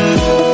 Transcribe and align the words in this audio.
السلام 0.00 0.49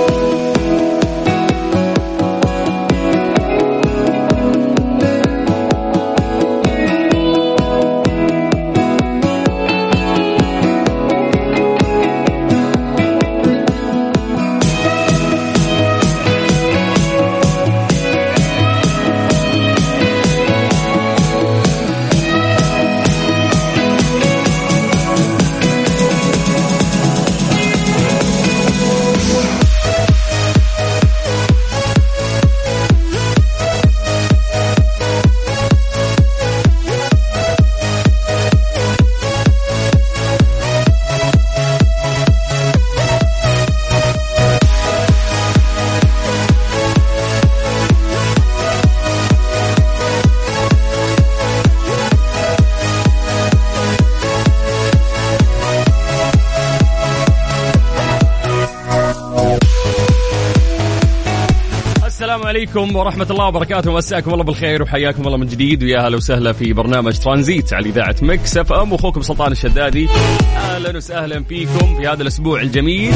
عليكم 62.76 62.96
ورحمة 62.96 63.26
الله 63.30 63.46
وبركاته. 63.46 63.92
مساكم 63.92 64.32
الله 64.32 64.44
بالخير 64.44 64.82
وحياكم 64.82 65.26
الله 65.26 65.36
من 65.36 65.46
جديد. 65.46 65.82
ويا 65.82 66.08
هلا 66.08 66.16
وسهلا 66.16 66.52
في 66.52 66.72
برنامج 66.72 67.18
ترانزيت 67.18 67.72
على 67.72 67.88
إذاعة 67.88 68.16
Mix 68.22 68.56
FM. 68.56 68.92
واخوكم 68.92 69.22
سلطان 69.22 69.52
الشدادي. 69.52 70.08
أهلا 70.56 70.96
وسهلا 70.96 71.44
فيكم 71.44 71.96
في 71.96 72.08
هذا 72.08 72.22
الأسبوع 72.22 72.60
الجميل 72.60 73.14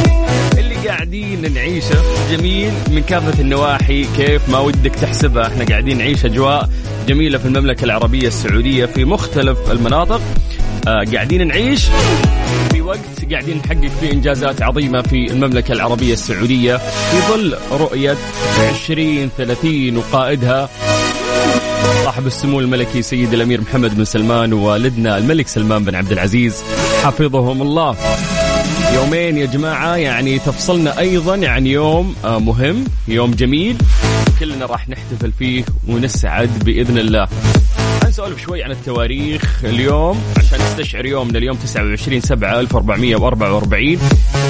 اللي 0.58 0.88
قاعدين 0.88 1.54
نعيشه. 1.54 1.96
جميل 2.30 2.72
من 2.90 3.02
كافة 3.02 3.40
النواحي. 3.40 4.06
كيف 4.16 4.48
ما 4.48 4.58
ودك 4.58 4.94
تحسبها 4.94 5.46
إحنا 5.46 5.64
قاعدين 5.64 5.98
نعيش 5.98 6.24
أجواء 6.24 6.68
جميلة 7.08 7.38
في 7.38 7.46
المملكة 7.46 7.84
العربية 7.84 8.28
السعودية 8.28 8.86
في 8.86 9.04
مختلف 9.04 9.70
المناطق. 9.70 10.20
آه 10.88 11.04
قاعدين 11.12 11.46
نعيش 11.46 11.86
في 12.72 12.79
وقت 12.90 13.30
قاعدين 13.32 13.56
نحقق 13.56 13.88
فيه 14.00 14.12
إنجازات 14.12 14.62
عظيمة 14.62 15.02
في 15.02 15.30
المملكة 15.32 15.72
العربية 15.72 16.12
السعودية 16.12 16.76
في 16.76 17.20
ظل 17.32 17.56
رؤية 17.72 18.16
2030 18.70 19.96
وقائدها 19.96 20.68
صاحب 22.04 22.26
السمو 22.26 22.60
الملكي 22.60 23.02
سيد 23.02 23.32
الأمير 23.34 23.60
محمد 23.60 23.96
بن 23.96 24.04
سلمان 24.04 24.52
ووالدنا 24.52 25.18
الملك 25.18 25.48
سلمان 25.48 25.84
بن 25.84 25.94
عبد 25.94 26.12
العزيز 26.12 26.62
حفظهم 27.04 27.62
الله. 27.62 27.96
يومين 28.94 29.36
يا 29.38 29.46
جماعة 29.46 29.96
يعني 29.96 30.38
تفصلنا 30.38 30.98
أيضا 30.98 31.48
عن 31.48 31.66
يوم 31.66 32.14
آه، 32.24 32.38
مهم، 32.38 32.84
يوم 33.08 33.30
جميل 33.30 33.76
كلنا 34.40 34.66
راح 34.66 34.88
نحتفل 34.88 35.32
فيه 35.38 35.64
ونسعد 35.88 36.64
بإذن 36.64 36.98
الله. 36.98 37.28
نسولف 38.10 38.42
شوي 38.42 38.62
عن 38.62 38.70
التواريخ 38.70 39.64
اليوم 39.64 40.22
عشان 40.36 40.58
نستشعر 40.58 41.06
يومنا 41.06 41.38
اليوم 41.38 41.56
29 41.56 42.20
7 42.20 42.60
1444 42.60 43.98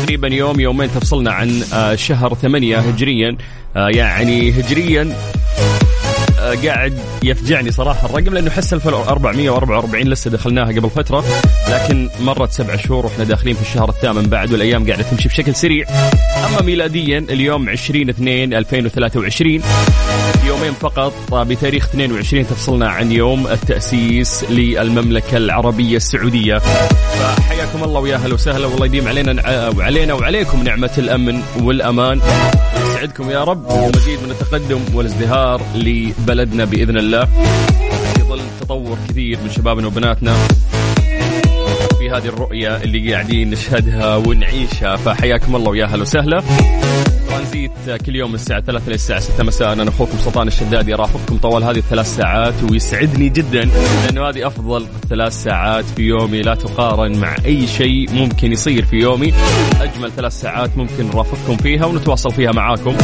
تقريبا 0.03 0.29
يوم 0.29 0.61
يومين 0.61 0.91
تفصلنا 0.91 1.33
عن 1.33 1.63
آه، 1.73 1.95
شهر 1.95 2.35
8 2.35 2.79
هجريا. 2.79 3.37
آه، 3.77 3.89
يعني 3.89 4.51
هجريا 4.51 5.17
قاعد 6.55 6.99
يفجعني 7.23 7.71
صراحة 7.71 8.07
الرقم 8.07 8.35
لأنه 8.35 8.51
حس 8.51 8.75
1444 8.75 10.03
لسه 10.03 10.31
دخلناها 10.31 10.67
قبل 10.67 10.91
فترة 10.91 11.25
لكن 11.69 12.09
مرت 12.21 12.53
سبع 12.53 12.77
شهور 12.77 13.07
وإحنا 13.07 13.25
داخلين 13.25 13.55
في 13.55 13.63
الشهر 13.63 13.89
الثامن 13.89 14.23
بعد 14.23 14.53
والأيام 14.53 14.87
قاعدة 14.87 15.03
تمشي 15.03 15.29
بشكل 15.29 15.55
سريع. 15.55 15.87
أما 16.47 16.63
ميلاديا 16.63 17.19
اليوم 17.19 17.69
20 17.69 18.09
2 18.09 18.55
2023 18.55 19.63
يومين 20.47 20.73
فقط 20.73 21.13
بتاريخ 21.35 21.85
22 21.85 22.47
تفصلنا 22.47 22.89
عن 22.89 23.13
يوم 23.13 23.47
التأسيس 23.47 24.45
للمملكة 24.51 25.37
العربية 25.37 25.97
السعودية. 25.97 26.59
فحياكم 26.59 27.85
الله 27.85 28.01
ويا 28.01 28.17
أهلا 28.17 28.35
وسهلا 28.35 28.67
والله 28.67 28.87
يديم 28.87 29.09
علينا 29.09 29.69
وعلينا 29.69 30.15
وعليكم 30.15 30.63
نعمة 30.63 30.91
الأمن 30.99 31.43
والأمان. 31.63 32.21
يسعدكم 33.01 33.31
يا 33.31 33.45
رب. 33.45 33.71
ومزيد 33.71 34.19
من 34.23 34.31
التقدم 34.31 34.81
والازدهار 34.95 35.63
لبلدنا 35.75 36.65
بإذن 36.65 36.97
الله. 36.97 37.25
في 38.15 38.23
ظل 38.23 38.41
تطور 38.61 38.99
كثير 39.09 39.39
من 39.45 39.51
شبابنا 39.51 39.87
وبناتنا. 39.87 40.35
في 41.99 42.11
هذه 42.11 42.27
الرؤية 42.27 42.77
اللي 42.77 43.13
قاعدين 43.13 43.51
نشهدها 43.51 44.17
ونعيشها. 44.17 44.97
فحياكم 44.97 45.57
الله 45.57 45.71
ويا 45.71 45.85
أهلا 45.85 46.03
وسهلا. 46.03 46.43
ترانزيت 47.41 48.03
كل 48.07 48.17
يوم 48.17 48.29
من 48.29 48.35
الساعة 48.35 48.61
3 48.61 48.87
إلى 48.87 48.95
الساعة 48.95 49.21
6 49.21 49.45
مساء. 49.45 49.73
أنا 49.73 49.89
أخوكم 49.89 50.19
سلطان 50.19 50.49
الشدادي. 50.49 50.95
رافقكم 50.95 51.37
طوال 51.37 51.65
هذه 51.65 51.79
الثلاث 51.79 52.17
ساعات 52.17 52.55
ويسعدني 52.71 53.29
جدا 53.29 53.65
لأنه 54.05 54.29
هذه 54.29 54.47
أفضل 54.47 54.87
ثلاث 55.11 55.33
ساعات 55.33 55.85
في 55.85 56.03
يومي. 56.03 56.41
لا 56.41 56.55
تقارن 56.55 57.19
مع 57.19 57.37
أي 57.45 57.67
شيء 57.67 58.11
ممكن 58.13 58.53
يصير 58.53 58.85
في 58.85 58.97
يومي. 58.97 59.33
أجمل 59.81 60.13
ثلاث 60.13 60.41
ساعات 60.41 60.71
ممكن 60.77 61.07
نرافقكم 61.07 61.57
فيها 61.57 61.87
ونتواصل 61.87 62.31
فيها 62.31 62.53
معاكم. 62.53 62.97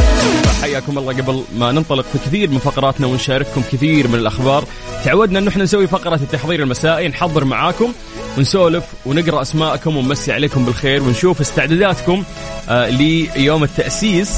فحياكم 0.61 0.97
الله. 0.97 1.13
قبل 1.13 1.43
ما 1.57 1.71
ننطلق 1.71 2.05
في 2.13 2.17
كثير 2.17 2.49
من 2.49 2.57
فقراتنا 2.57 3.07
ونشارككم 3.07 3.61
كثير 3.71 4.07
من 4.07 4.15
الأخبار 4.15 4.63
تعودنا 5.05 5.39
أنه 5.39 5.49
إحنا 5.49 5.63
نسوي 5.63 5.87
فقرة 5.87 6.15
التحضير 6.15 6.63
المسائي 6.63 7.07
نحضر 7.07 7.45
معاكم 7.45 7.91
ونسولف 8.37 8.83
ونقرأ 9.05 9.41
أسماءكم 9.41 9.97
ونمسي 9.97 10.31
عليكم 10.31 10.65
بالخير 10.65 11.03
ونشوف 11.03 11.41
استعداداتكم 11.41 12.23
آه 12.69 12.89
ليوم 12.89 13.63
التأسيس. 13.63 14.31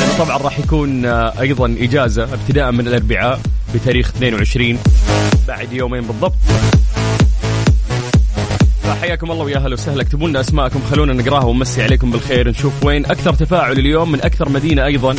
لأنه 0.00 0.18
طبعا 0.18 0.36
راح 0.36 0.58
يكون 0.58 1.06
آه 1.06 1.32
أيضا 1.40 1.76
إجازة 1.80 2.22
ابتداء 2.22 2.70
من 2.72 2.86
الأربعاء 2.88 3.40
بتاريخ 3.74 4.08
22 4.08 4.78
بعد 5.48 5.72
يومين 5.72 6.00
بالضبط. 6.00 6.34
فحياكم 8.90 9.30
الله 9.30 9.44
ويا 9.44 9.56
أهلا 9.56 9.72
وسهلا. 9.72 10.02
اكتبوا 10.02 10.28
لنا 10.28 10.40
أسماءكم 10.40 10.80
خلونا 10.90 11.12
نقراها 11.12 11.44
ونمسي 11.44 11.82
عليكم 11.82 12.10
بالخير 12.10 12.48
نشوف 12.48 12.84
وين 12.84 13.06
أكثر 13.06 13.34
تفاعل 13.34 13.72
اليوم 13.72 14.12
من 14.12 14.20
أكثر 14.20 14.48
مدينة 14.48 14.84
أيضا 14.84 15.16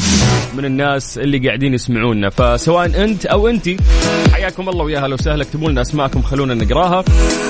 من 0.57 0.65
الناس 0.65 1.17
اللي 1.17 1.47
قاعدين 1.47 1.73
يسمعونا. 1.73 2.29
فسواء 2.29 3.03
أنت 3.03 3.25
أو 3.25 3.47
انت 3.47 3.69
حياكم 4.33 4.69
الله 4.69 4.83
ويا 4.83 5.03
أهلا 5.03 5.13
وسهلا. 5.13 5.43
اكتبوا 5.43 5.69
لنا 5.69 5.81
أسماءكم 5.81 6.21
خلونا 6.21 6.53
نقراها 6.53 7.03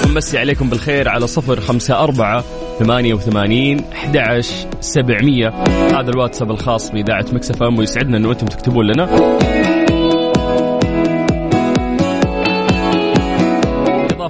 ونمسي 0.05 0.37
عليكم 0.37 0.69
بالخير 0.69 1.09
على 1.09 1.27
صفر 1.27 1.61
خمسة 1.61 1.99
أربعة 2.03 2.43
ثمانية 2.79 3.13
وثمانين 3.13 3.83
أحد 3.93 4.41
سبعمية. 4.79 5.49
هذا 5.69 6.09
الواتساب 6.09 6.51
الخاص 6.51 6.91
بإذاعة 6.91 7.25
مكسف 7.33 7.63
أم 7.63 7.79
ويسعدنا 7.79 8.17
أنه 8.17 8.31
أنتم 8.31 8.47
تكتبون 8.47 8.85
لنا. 8.85 9.09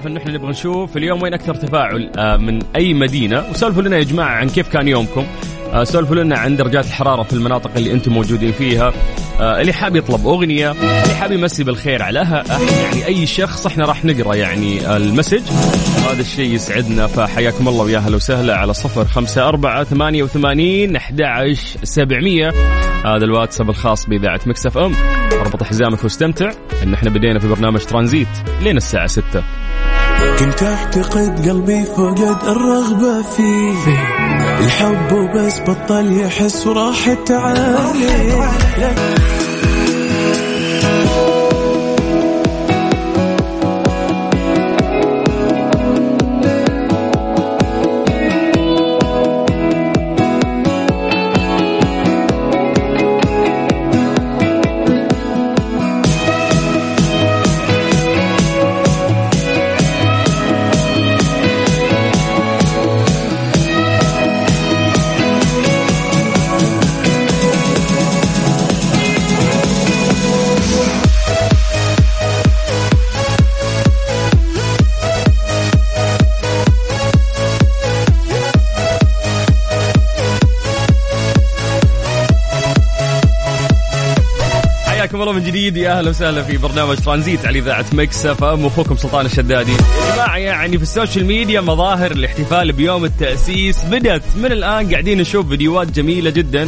إضافة 0.01 0.09
أن 0.09 0.17
إحنا 0.17 0.31
نبغى 0.31 0.49
نشوف. 0.51 0.97
اليوم 0.97 1.21
وين 1.21 1.33
أكثر 1.33 1.55
تفاعل؟ 1.55 2.11
آه، 2.17 2.37
من 2.37 2.59
أي 2.75 2.93
مدينة؟ 2.93 3.43
وسولفوا 3.51 3.81
لنا 3.81 3.97
يا 3.97 4.03
جماعة 4.03 4.35
عن 4.35 4.49
كيف 4.49 4.69
كان 4.69 4.87
يومكم. 4.87 5.25
سولفوا 5.83 6.15
لنا 6.15 6.37
عن 6.37 6.55
درجات 6.55 6.85
الحرارة 6.85 7.23
في 7.23 7.33
المناطق 7.33 7.71
اللي 7.77 7.91
أنتم 7.91 8.13
موجودين 8.13 8.51
فيها. 8.51 8.91
آه، 9.39 9.61
اللي 9.61 9.73
حاب 9.73 9.95
يطلب 9.95 10.27
أغنية 10.27 10.71
اللي 10.71 11.15
حاب 11.19 11.31
يمسي 11.31 11.63
بالخير 11.63 12.03
على 12.03 12.25
أه- 12.25 12.51
يعني 12.83 13.05
أي 13.05 13.25
شخص 13.25 13.65
إحنا 13.65 13.85
راح 13.85 14.05
نقرأ 14.05 14.35
يعني 14.35 14.95
ال 14.97 15.02
message. 15.02 15.41
هذا 16.11 16.21
الشيء 16.21 16.53
يسعدنا 16.55 17.07
فحياكم 17.07 17.67
الله 17.67 17.83
ويا 17.83 17.97
أهلا 17.97 18.15
وسهلا 18.15 18.57
على 18.57 18.73
صفر 18.73 19.05
خمسة 19.05 19.47
أربعة 19.47 19.83
ثمانية 19.83 20.23
وثمانين 20.23 20.95
أحد 20.95 21.21
سبعمية. 21.83 22.49
هذا 23.05 23.25
الواتساب 23.25 23.69
الخاص 23.69 24.05
بإذاعة 24.05 24.39
Mix 24.45 24.77
FM. 24.77 24.93
اربط 25.41 25.63
حزامك 25.63 26.03
واستمتع 26.03 26.51
إن 26.83 26.93
إحنا 26.93 27.09
بدينا 27.09 27.39
في 27.39 27.47
برنامج 27.47 27.79
ترانزيت 27.79 28.27
لين 28.61 28.77
الساعة 28.77 29.07
ستة. 29.07 29.43
كنت 30.39 30.63
أعتقد 30.63 31.49
قلبي 31.49 31.83
فقد 31.83 32.43
الرغبة 32.47 33.21
فيه. 33.21 34.40
الحب 34.61 35.11
وبس 35.11 35.59
بطل 35.59 36.21
يحس 36.21 36.67
وراحت 36.67 37.31
عليه 37.31 38.33
حياكم 85.21 85.37
الله 85.37 85.41
من 85.41 85.51
جديد. 85.51 85.77
يا 85.77 85.97
أهلا 85.97 86.09
وسهلا 86.09 86.43
في 86.43 86.57
برنامج 86.57 86.95
ترانزيت 86.95 87.45
على 87.45 87.59
إذاعة 87.59 87.85
Mix 87.93 88.25
FM. 88.25 88.65
أخوكم 88.65 88.97
سلطان 88.97 89.25
الشدادي. 89.25 89.71
يا 89.71 90.15
جماعة 90.15 90.37
يعني 90.37 90.77
في 90.77 90.83
ال 90.83 90.89
social 90.89 91.25
media 91.25 91.61
مظاهر 91.61 92.11
الاحتفال 92.11 92.71
بيوم 92.71 93.05
التأسيس. 93.05 93.83
بدأت 93.83 94.21
من 94.35 94.51
الآن 94.51 94.91
قاعدين 94.91 95.21
نشوف 95.21 95.47
فيديوهات 95.47 95.91
جميلة 95.91 96.29
جدا. 96.29 96.67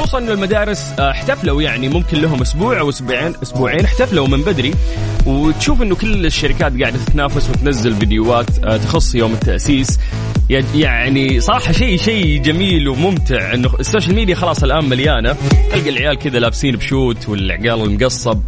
خصوصا 0.00 0.18
انه 0.18 0.32
المدارس 0.32 0.92
آه، 0.98 1.10
احتفلوا 1.10 1.62
يعني 1.62 1.88
ممكن 1.88 2.20
لهم 2.20 2.40
أسبوع 2.40 2.80
أو 2.80 2.88
أسبوعين 2.88 3.34
أسبوعين 3.42 3.84
احتفلوا 3.84 4.28
من 4.28 4.42
بدري. 4.42 4.74
وتشوف 5.26 5.82
إنه 5.82 5.94
كل 5.94 6.26
الشركات 6.26 6.80
قاعدة 6.80 6.98
تتنافس 7.06 7.50
وتنزل 7.50 7.94
فيديوهات 7.94 8.64
آه، 8.64 8.76
تخص 8.76 9.14
يوم 9.14 9.32
التأسيس. 9.32 9.98
يعني 10.50 11.40
صراحة 11.40 11.72
شيء 11.72 11.96
شيء 11.98 12.42
جميل 12.42 12.88
وممتع 12.88 13.54
إنه 13.54 13.70
ال 13.80 13.85
social 13.85 14.14
media 14.14 14.34
خلاص 14.34 14.62
الآن 14.62 14.84
مليانة. 14.84 15.36
تلقى 15.72 15.90
العيال 15.90 16.18
كذا 16.18 16.38
لابسين 16.38 16.76
بشوت 16.76 17.28
والعقال 17.28 17.82
المقصب 17.82 18.40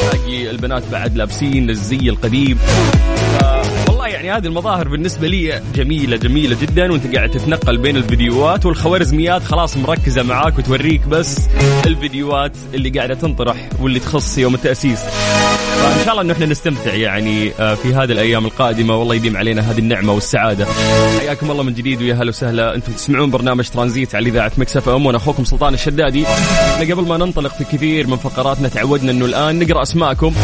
تلاقي 0.00 0.50
البنات 0.50 0.82
بعد 0.92 1.16
لابسين 1.16 1.70
الزي 1.70 2.08
القديم. 2.08 2.58
يعني 4.22 4.38
هذه 4.38 4.46
المظاهر 4.46 4.88
بالنسبة 4.88 5.28
لي 5.28 5.62
جميلة 5.74 6.16
جميلة 6.16 6.56
جدا 6.62 6.92
وأنت 6.92 7.14
قاعد 7.16 7.30
تتنقل 7.30 7.78
بين 7.78 7.96
الفيديوهات 7.96 8.66
والخوارزميات. 8.66 9.42
خلاص 9.42 9.76
مركزة 9.76 10.22
معاك 10.22 10.58
وتوريك 10.58 11.06
بس 11.06 11.40
الفيديوهات 11.86 12.52
اللي 12.74 12.90
قاعدة 12.90 13.14
تنطرح 13.14 13.68
واللي 13.80 14.00
تخص 14.00 14.38
يوم 14.38 14.54
التأسيس. 14.54 15.00
فإن 15.00 16.04
شاء 16.04 16.10
الله 16.10 16.22
إنه 16.22 16.32
إحنا 16.32 16.46
نستمتع 16.46 16.94
يعني 16.94 17.52
آه، 17.60 17.74
في 17.74 17.94
هذه 17.94 18.12
الأيام 18.12 18.44
القادمة. 18.44 18.96
والله 18.96 19.14
يديم 19.14 19.36
علينا 19.36 19.70
هذه 19.70 19.78
النعمة 19.78 20.12
والسعادة. 20.12 20.66
حياكم 21.20 21.50
الله 21.50 21.62
من 21.62 21.74
جديد 21.74 22.02
ويا 22.02 22.14
هلا 22.14 22.28
وسهلا. 22.28 22.74
أنتم 22.74 22.92
تسمعون 22.92 23.30
برنامج 23.30 23.68
ترانزيت 23.68 24.14
على 24.14 24.28
إذاعة 24.28 24.52
Mix 24.58 24.88
FM 24.88 25.06
وأنا 25.06 25.18
أخوكم 25.18 25.44
سلطان 25.44 25.74
الشدادي. 25.74 26.26
إحنا 26.26 26.94
قبل 26.94 27.02
ما 27.02 27.16
ننطلق 27.16 27.54
في 27.54 27.64
كثير 27.64 28.06
من 28.06 28.16
فقراتنا 28.16 28.68
تعودنا 28.68 29.10
إنه 29.10 29.24
الآن 29.24 29.58
نقرأ 29.58 29.82
أسماءكم. 29.82 30.34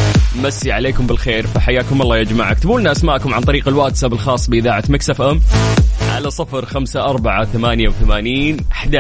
مسي 0.43 0.73
عليكم 0.73 1.07
بالخير. 1.07 1.47
فحياكم 1.47 2.03
الله 2.03 2.17
يا 2.17 2.23
جماعة. 2.23 2.53
اكتبوا 2.53 2.81
لنا 2.81 2.93
أسماءكم 2.93 3.35
عن 3.35 3.41
طريق 3.41 3.68
الواتساب 3.69 4.13
الخاص 4.13 4.51
بإذاعة 4.51 4.85
Mix 4.89 5.23
FM 5.23 5.41
على 6.15 6.31
صفر 6.31 6.67
خمسة 6.67 7.01
أربعة 7.01 7.45
ثمانية 7.45 7.89
وثمانين 7.89 8.57
أحد 8.73 8.99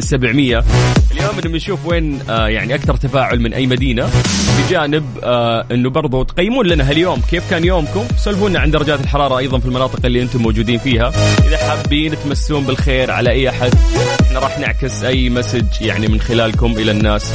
سبعمية. 0.00 0.64
اليوم 1.10 1.36
بنشوف 1.44 1.86
وين 1.86 2.18
آه 2.30 2.48
يعني 2.48 2.74
أكثر 2.74 2.96
تفاعل 2.96 3.40
من 3.40 3.54
أي 3.54 3.66
مدينة 3.66 4.10
بجانب 4.58 5.04
آه 5.22 5.66
أنه 5.70 5.90
برضو 5.90 6.22
تقيمون 6.22 6.66
لنا 6.66 6.90
هاليوم 6.90 7.22
كيف 7.30 7.50
كان 7.50 7.64
يومكم. 7.64 8.04
سولفونا 8.16 8.58
عن 8.60 8.70
درجات 8.70 9.00
الحرارة 9.00 9.38
أيضا 9.38 9.58
في 9.58 9.66
المناطق 9.66 10.06
اللي 10.06 10.22
أنتم 10.22 10.42
موجودين 10.42 10.78
فيها. 10.78 11.12
إذا 11.46 11.56
حابين 11.56 12.14
تمسون 12.24 12.64
بالخير 12.64 13.10
على 13.10 13.30
أي 13.30 13.48
أحد 13.48 13.74
إحنا 14.22 14.38
راح 14.38 14.58
نعكس 14.58 15.02
أي 15.04 15.30
message 15.30 15.64
يعني 15.80 16.08
من 16.08 16.20
خلالكم 16.20 16.72
إلى 16.72 16.90
الناس. 16.90 17.32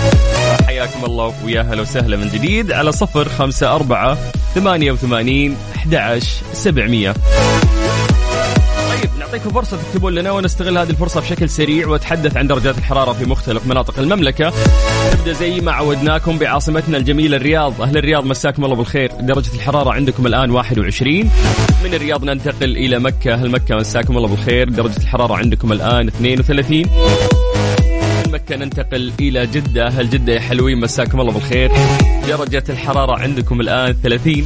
حياكم 0.73 1.05
الله 1.05 1.33
ويا 1.45 1.61
هلا 1.61 1.81
وسهلا 1.81 2.17
من 2.17 2.29
جديد 2.29 2.71
على 2.71 2.91
صفر 2.91 3.29
خمسة 3.29 3.75
أربعة 3.75 4.17
ثمانية 4.55 4.91
وثمانين 4.91 5.57
أحد 5.75 6.19
سبعمية. 6.53 7.13
طيب 8.89 9.09
نعطيكم 9.19 9.49
فرصة 9.49 9.77
تكتبون 9.77 10.13
لنا 10.13 10.31
ونستغل 10.31 10.77
هذه 10.77 10.89
الفرصة 10.89 11.21
بشكل 11.21 11.49
سريع 11.49 11.87
واتحدث 11.87 12.37
عن 12.37 12.47
درجات 12.47 12.77
الحرارة 12.77 13.13
في 13.13 13.25
مختلف 13.25 13.67
مناطق 13.67 13.99
المملكة. 13.99 14.53
نبدأ 15.13 15.33
زي 15.33 15.61
ما 15.61 15.71
عودناكم 15.71 16.37
بعاصمتنا 16.37 16.97
الجميلة 16.97 17.37
الرياض، 17.37 17.81
أهل 17.81 17.97
الرياض 17.97 18.25
مساكم 18.25 18.65
الله 18.65 18.75
بالخير، 18.75 19.11
درجة 19.19 19.53
الحرارة 19.55 19.93
عندكم 19.93 20.27
الآن 20.27 20.51
21 20.51 21.29
من 21.83 21.93
الرياض 21.93 22.23
ننتقل 22.23 22.77
إلى 22.77 22.99
مكة، 22.99 23.33
أهل 23.33 23.51
مكة 23.51 23.75
مساكم 23.75 24.17
الله 24.17 24.27
بالخير، 24.27 24.69
درجة 24.69 24.97
الحرارة 24.97 25.35
عندكم 25.35 25.71
الآن 25.71 26.07
32 26.07 26.77
من 26.77 27.42
مكة 28.43 28.55
ننتقل 28.55 29.11
إلى 29.19 29.47
جدة. 29.47 29.87
أهل 29.87 30.09
جدة 30.09 30.33
يا 30.33 30.39
حلوين 30.39 30.79
مساكم 30.79 31.21
الله 31.21 31.31
بالخير. 31.31 31.71
درجة 32.27 32.63
الحرارة 32.69 33.19
عندكم 33.19 33.61
الآن 33.61 33.95
30 34.03 34.45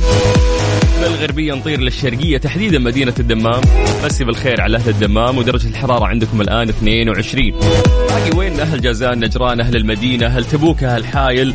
من 0.98 1.04
الغربية 1.04 1.54
نطير 1.54 1.80
للشرقية 1.80 2.38
تحديدا 2.38 2.80
مدينة 2.80 3.14
الدمام. 3.20 3.62
مسي 4.06 4.24
بالخير 4.24 4.62
على 4.62 4.78
أهل 4.78 4.90
الدمام. 4.90 5.38
ودرجة 5.38 5.68
الحرارة 5.68 6.06
عندكم 6.06 6.42
الآن 6.42 6.70
22 6.70 7.52
باقي 8.10 8.38
وين؟ 8.38 8.60
أهل 8.60 8.82
جازان 8.82 9.20
نجران 9.20 9.60
أهل 9.60 9.76
المدينة 9.76 10.26
أهل 10.26 10.46
تبوك 10.46 10.84
أهل 10.84 11.06
حايل. 11.06 11.54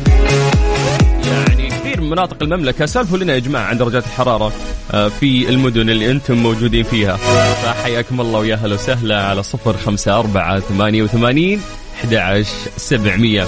يعني 1.25 1.67
كثير 1.69 2.01
من 2.01 2.09
مناطق 2.09 2.43
المملكة. 2.43 2.85
سالفوا 2.85 3.17
لنا 3.17 3.33
يا 3.33 3.39
جماعة 3.39 3.63
عن 3.63 3.77
درجات 3.77 4.05
الحرارة 4.05 4.53
آه، 4.91 5.07
في 5.07 5.49
المدن 5.49 5.89
اللي 5.89 6.11
أنتم 6.11 6.37
موجودين 6.37 6.83
فيها. 6.83 7.15
فحياكم 7.63 8.21
الله 8.21 8.39
ويا 8.39 8.55
هلا 8.55 8.75
وسهلا 8.75 9.23
على 9.23 9.43
صفر 9.43 9.77
خمسة 9.77 10.19
أربعة 10.19 10.59
ثمانية 10.59 11.03
وثمانين. 11.03 11.61
11 12.03 12.49
700 12.77 13.47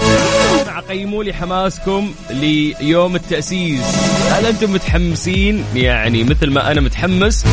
قيموا 0.88 1.24
لي 1.24 1.32
حماسكم 1.32 2.14
ليوم 2.30 3.16
التأسيس. 3.16 3.82
هل 4.30 4.46
أنتم 4.46 4.72
متحمسين؟ 4.72 5.64
يعني 5.74 6.24
مثل 6.24 6.50
ما 6.50 6.72
أنا 6.72 6.80
متحمس. 6.80 7.44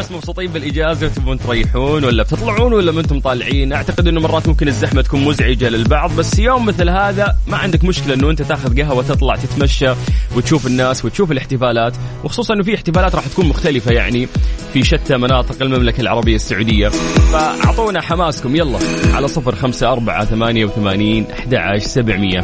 بس 0.00 0.12
مبسوطين 0.12 0.50
بالإجازة 0.50 1.06
وتبون 1.06 1.38
تريحون 1.38 2.04
ولا 2.04 2.22
بتطلعون 2.22 2.72
ولا 2.72 2.92
ما 2.92 3.00
أنتم 3.00 3.20
طالعين. 3.20 3.72
أعتقد 3.72 4.08
إنه 4.08 4.20
مرات 4.20 4.48
ممكن 4.48 4.68
الزحمة 4.68 5.02
تكون 5.02 5.24
مزعجة 5.24 5.68
للبعض 5.68 6.16
بس 6.16 6.38
يوم 6.38 6.66
مثل 6.66 6.88
هذا 6.88 7.36
ما 7.46 7.56
عندك 7.56 7.84
مشكلة 7.84 8.14
إنه 8.14 8.30
أنت 8.30 8.42
تاخذ 8.42 8.82
قهوة 8.82 9.02
تطلع 9.02 9.36
تتمشى 9.36 9.90
وتشوف 10.36 10.66
الناس 10.66 11.04
وتشوف 11.04 11.32
الاحتفالات 11.32 11.96
وخصوصا 12.24 12.54
إنه 12.54 12.62
في 12.62 12.74
احتفالات 12.74 13.14
راح 13.14 13.26
تكون 13.26 13.46
مختلفة 13.46 13.92
يعني 13.92 14.28
في 14.72 14.84
شتى 14.84 15.16
مناطق 15.16 15.62
المملكة 15.62 16.00
العربية 16.00 16.34
السعودية. 16.34 16.88
فأعطونا 17.32 18.00
حماسكم 18.00 18.56
يلا 18.56 18.78
على 19.14 19.28
صفر 19.28 19.54
خمسة 19.54 19.92
أربعة 19.92 20.24
ثمانية 20.24 20.64
وثمانين 20.64 21.26
أحد 21.30 21.78
سبعمية. 21.78 22.40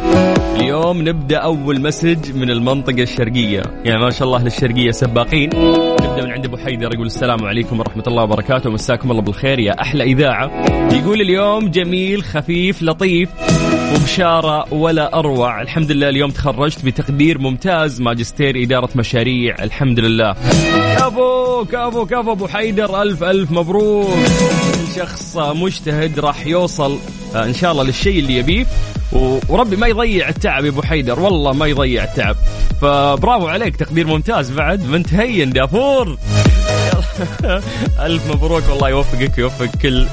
اليوم 0.55 1.09
نبدأ 1.09 1.37
أول 1.37 1.81
مسج 1.81 2.35
من 2.35 2.49
المنطقة 2.49 3.03
الشرقية. 3.03 3.61
يعني 3.85 4.03
ما 4.03 4.09
شاء 4.09 4.27
الله 4.27 4.43
للشرقية 4.43 4.91
سباقين. 4.91 5.49
نبدأ 6.01 6.16
من 6.27 6.33
عند 6.33 6.45
أبو 6.45 6.57
حيدر 6.57 6.93
يقول 6.93 7.05
السلام 7.05 7.45
عليكم 7.45 7.79
ورحمة 7.79 8.03
الله 8.07 8.23
وبركاته. 8.23 8.69
مساكم 8.69 9.11
الله 9.11 9.21
بالخير 9.21 9.59
يا 9.59 9.81
أحلى 9.81 10.03
إذاعة. 10.03 10.51
يقول 10.93 11.21
اليوم 11.21 11.67
جميل 11.67 12.23
خفيف 12.23 12.83
لطيف 12.83 13.29
وبشارة 13.95 14.73
ولا 14.73 15.19
أروع. 15.19 15.61
الحمد 15.61 15.91
لله 15.91 16.09
اليوم 16.09 16.31
تخرجت 16.31 16.85
بتقدير 16.85 17.39
ممتاز. 17.39 18.01
ماجستير 18.01 18.63
إدارة 18.63 18.89
مشاريع. 18.95 19.55
الحمد 19.63 19.99
لله. 19.99 20.35
كفو 20.97 21.65
كفو 21.65 22.05
كفو. 22.05 22.31
أبو 22.31 22.47
حيدر 22.47 23.01
ألف 23.01 23.23
ألف 23.23 23.51
مبروك. 23.51 24.07
شخص 24.95 25.37
مجتهد 25.37 26.19
راح 26.19 26.47
يوصل 26.47 26.97
آه، 27.35 27.45
إن 27.45 27.53
شاء 27.53 27.71
الله 27.71 27.83
للشيء 27.83 28.19
اللي 28.19 28.37
يبيه. 28.37 28.65
وربي 29.49 29.75
ما 29.75 29.87
يضيع 29.87 30.29
التعب 30.29 30.65
يا 30.65 30.69
أبو 30.69 30.81
حيدر 30.81 31.19
والله 31.19 31.53
ما 31.53 31.65
يضيع 31.65 32.03
التعب. 32.03 32.35
فبرافو 32.81 33.47
عليك 33.47 33.75
تقدير 33.75 34.07
ممتاز. 34.07 34.51
بعد 34.51 34.85
ما 34.85 35.03
هين 35.11 35.49
دافور. 35.49 36.17
ألف 38.05 38.31
مبروك 38.31 38.63
والله 38.69 38.89
يوفقك 38.89 39.37
ويوفق 39.37 39.69
كل 39.81 40.07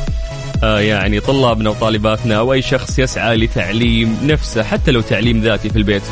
آه 0.65 0.81
يعني 0.81 1.21
طلابنا 1.21 1.71
وطالباتنا 1.71 2.39
أو 2.39 2.53
اي 2.53 2.63
شخص 2.63 2.99
يسعى 2.99 3.37
لتعليم 3.37 4.19
نفسه 4.23 4.63
حتى 4.63 4.91
لو 4.91 5.01
تعليم 5.01 5.41
ذاتي 5.41 5.71
في 5.71 5.77
البيت. 5.77 6.03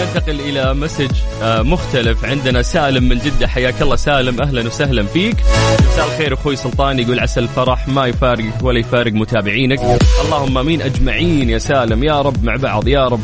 ننتقل 0.00 0.40
إلى 0.40 0.74
مسج 0.74 1.10
آه 1.42 1.62
مختلف. 1.62 2.24
عندنا 2.24 2.62
سالم 2.62 3.08
من 3.08 3.18
جدة 3.18 3.48
حياك 3.48 3.82
الله 3.82 3.96
سالم 3.96 4.40
أهلا 4.40 4.66
وسهلا 4.66 5.02
فيك. 5.02 5.36
مساء 5.92 6.06
الخير 6.06 6.34
أخوي 6.34 6.56
سلطان 6.56 6.98
يقول 6.98 7.20
عسى 7.20 7.40
الفرح 7.40 7.88
ما 7.88 8.06
يفارقك 8.06 8.62
ولا 8.62 8.78
يفارق 8.78 9.12
متابعينك. 9.12 9.80
اللهم 10.24 10.58
آمين. 10.58 10.82
أجمعين 10.82 11.50
يا 11.50 11.58
سالم 11.58 12.04
يا 12.04 12.22
رب 12.22 12.44
مع 12.44 12.56
بعض 12.56 12.88
يا 12.88 13.08
رب. 13.08 13.20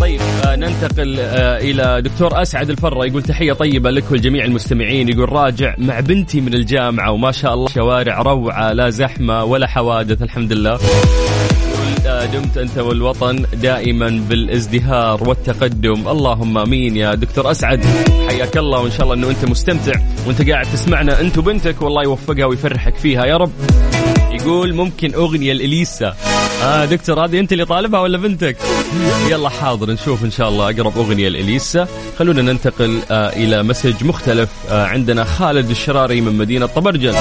طيب 0.00 0.20
آه 0.46 0.56
ننتقل 0.56 1.16
آه، 1.20 1.58
إلى 1.58 2.02
دكتور 2.02 2.42
أسعد 2.42 2.70
الفرة 2.70 3.06
يقول 3.06 3.22
تحية 3.22 3.52
طيبة 3.52 3.90
لك 3.90 4.04
ولجميع 4.10 4.44
المستمعين. 4.44 5.08
يقول 5.08 5.32
راجع 5.32 5.74
مع 5.78 6.00
بنتي 6.00 6.40
من 6.40 6.54
الجامعة 6.54 7.12
وما 7.12 7.32
شاء 7.32 7.54
الله 7.54 7.68
شوارع 7.68 8.22
روعة 8.22 8.72
لا 8.72 8.90
زحمة 8.90 9.44
ولا 9.44 9.66
حوادث 9.66 10.22
الحمد 10.22 10.52
لله. 10.52 10.78
دمت 12.24 12.58
أنت 12.58 12.78
والوطن 12.78 13.44
دائما 13.52 14.24
بالازدهار 14.28 15.28
والتقدم. 15.28 16.08
اللهم 16.08 16.58
آمين 16.58 16.96
يا 16.96 17.14
دكتور 17.14 17.50
أسعد. 17.50 17.84
حياك 18.28 18.56
الله 18.56 18.80
وإن 18.80 18.90
شاء 18.90 19.02
الله 19.02 19.14
إنه 19.14 19.30
أنت 19.30 19.44
مستمتع 19.44 20.00
وأنت 20.26 20.50
قاعد 20.50 20.66
تسمعنا 20.72 21.20
أنت 21.20 21.38
وبنتك. 21.38 21.82
والله 21.82 22.02
يوفقها 22.02 22.44
ويفرحك 22.44 22.96
فيها 22.96 23.24
يا 23.24 23.36
رب. 23.36 23.52
يقول 24.30 24.74
ممكن 24.74 25.14
أغنية 25.14 25.52
لإليسا. 25.52 26.14
آه 26.62 26.84
دكتور 26.84 27.24
هذه 27.24 27.40
أنت 27.40 27.52
اللي 27.52 27.64
طالبها 27.64 28.00
ولا 28.00 28.18
بنتك؟ 28.18 28.56
يلا 29.30 29.48
حاضر 29.48 29.90
نشوف 29.90 30.24
إن 30.24 30.30
شاء 30.30 30.48
الله 30.48 30.70
أقرب 30.70 30.98
أغنية 30.98 31.28
لإليسا. 31.28 31.88
خلونا 32.18 32.42
ننتقل 32.42 32.98
آه 33.10 33.28
إلى 33.28 33.62
مسج 33.62 34.04
مختلف 34.04 34.50
آه 34.70 34.86
عندنا 34.86 35.24
خالد 35.24 35.70
الشراري 35.70 36.20
من 36.20 36.38
مدينة 36.38 36.66
طبرجل 36.66 37.14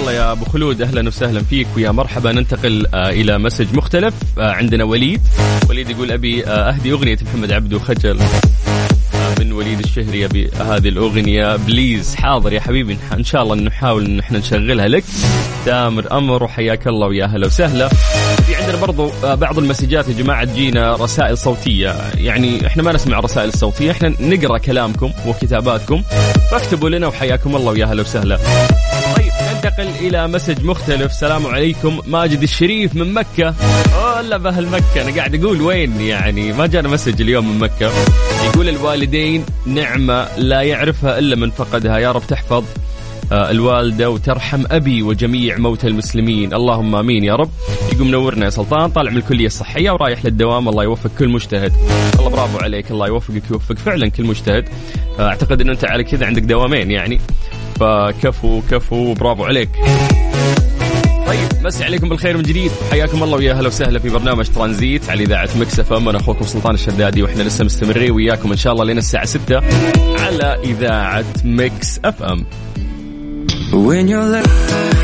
الله 0.00 0.12
يا 0.12 0.32
أبو 0.32 0.44
خلود 0.44 0.82
أهلا 0.82 1.08
وسهلا 1.08 1.42
فيك 1.42 1.66
ويا 1.76 1.90
مرحبا. 1.90 2.32
ننتقل 2.32 2.86
آه 2.94 3.10
إلى 3.10 3.38
message 3.38 3.74
مختلف. 3.74 4.14
آه 4.38 4.50
عندنا 4.52 4.84
وليد. 4.84 5.20
وليد 5.68 5.90
يقول 5.90 6.12
أبي 6.12 6.46
آه 6.46 6.70
أهدي 6.70 6.92
أغنية 6.92 7.18
محمد 7.22 7.52
عبده 7.52 7.78
خجل. 7.78 8.18
من 9.40 9.52
وليد 9.52 9.78
الشهري 9.78 10.24
أبي 10.24 10.50
هذه 10.60 10.88
الأغنية. 10.88 11.56
please 11.56 12.14
حاضر 12.14 12.52
يا 12.52 12.60
حبيبي. 12.60 12.98
إن 13.12 13.24
شاء 13.24 13.42
الله 13.42 13.54
نحاول 13.54 14.04
إن 14.04 14.18
إحنا 14.18 14.38
نشغلها 14.38 14.88
لك. 14.88 15.04
تامر 15.66 16.18
أمر 16.18 16.42
وحياك 16.42 16.86
الله 16.86 17.06
ويا 17.06 17.24
أهلا 17.24 17.46
وسهلا. 17.46 17.88
في 18.46 18.56
عندنا 18.56 18.76
برضو 18.76 19.10
بعض 19.22 19.58
المسجات 19.58 20.08
يا 20.08 20.12
جماعة 20.12 20.44
تجينا 20.44 20.94
رسائل 20.94 21.38
صوتية. 21.38 21.96
يعني 22.14 22.66
إحنا 22.66 22.82
ما 22.82 22.92
نسمع 22.92 23.18
الرسائل 23.18 23.48
الصوتية 23.48 23.90
إحنا 23.90 24.14
نقرأ 24.20 24.58
كلامكم 24.58 25.12
وكتاباتكم. 25.26 26.02
فاكتبوا 26.50 26.88
لنا 26.88 27.06
وحياكم 27.06 27.56
الله 27.56 27.72
ويا 27.72 27.84
أهلا 27.84 28.02
وسهلا. 28.02 28.38
ننتقل 29.64 29.88
إلى 29.88 30.28
message 30.28 30.64
مختلف. 30.64 31.10
السلام 31.10 31.46
عليكم 31.46 32.00
ماجد 32.06 32.42
الشريف 32.42 32.94
من 32.96 33.14
مكة. 33.14 33.54
هلا 34.16 34.36
بأهل 34.36 34.66
مكة 34.66 35.02
أنا 35.02 35.16
قاعد 35.16 35.44
أقول 35.44 35.62
وين 35.62 36.00
يعني؟ 36.00 36.52
ما 36.52 36.66
جانا 36.66 36.88
message 36.88 37.20
اليوم 37.20 37.48
من 37.48 37.58
مكة. 37.58 37.92
يقول 38.46 38.68
الوالدين 38.68 39.44
نعمة 39.66 40.28
لا 40.38 40.62
يعرفها 40.62 41.18
إلا 41.18 41.36
من 41.36 41.50
فقدها. 41.50 41.98
يا 41.98 42.12
رب 42.12 42.22
تحفظ 42.28 42.64
آه، 43.32 43.50
الوالدة 43.50 44.10
وترحم 44.10 44.64
أبي 44.70 45.02
وجميع 45.02 45.58
موتى 45.58 45.86
المسلمين. 45.86 46.54
اللهم 46.54 46.94
آمين 46.94 47.24
يا 47.24 47.34
رب. 47.36 47.50
يقول 47.92 48.08
منورنا 48.08 48.44
يا 48.44 48.50
سلطان 48.50 48.90
طالع 48.90 49.10
من 49.10 49.16
الكلية 49.16 49.46
الصحية 49.46 49.90
ورايح 49.90 50.24
للدوام. 50.24 50.68
الله 50.68 50.84
يوفق 50.84 51.10
كل 51.18 51.28
مجتهد. 51.28 51.72
الله 52.18 52.30
برافو 52.30 52.58
عليك. 52.58 52.90
الله 52.90 53.06
يوفقك 53.06 53.42
ويوفق 53.50 53.74
فعلا 53.74 54.08
كل 54.08 54.24
مجتهد. 54.24 54.68
آه، 55.18 55.28
أعتقد 55.28 55.60
انه 55.60 55.72
أنت 55.72 55.84
على 55.84 56.04
كذا 56.04 56.26
عندك 56.26 56.42
دوامين 56.42 56.90
يعني. 56.90 57.20
فكفو 57.80 58.62
كفو 58.70 59.14
برافو 59.14 59.44
عليك. 59.44 59.68
طيب 61.26 61.48
مسي 61.64 61.84
عليكم 61.84 62.08
بالخير 62.08 62.36
من 62.36 62.42
جديد. 62.42 62.70
حياكم 62.90 63.22
الله 63.22 63.36
ويا 63.36 63.52
أهلا 63.52 63.68
وسهلا 63.68 63.98
في 63.98 64.08
برنامج 64.08 64.48
ترانزيت 64.48 65.10
على 65.10 65.22
إذاعة 65.22 65.48
Mix 65.60 65.80
FM. 65.80 66.08
أنا 66.08 66.18
أخوكم 66.18 66.44
سلطان 66.44 66.74
الشدادي 66.74 67.22
وإحنا 67.22 67.42
لسه 67.42 67.64
مستمرين 67.64 68.10
وياكم 68.10 68.50
إن 68.50 68.56
شاء 68.56 68.72
الله 68.72 68.84
لين 68.84 68.98
الساعة 68.98 69.24
6 69.24 69.60
على 70.18 70.58
إذاعة 70.64 71.24
Mix 71.44 72.00
FM. 72.04 72.46
When 73.72 74.08
you're 74.08 74.99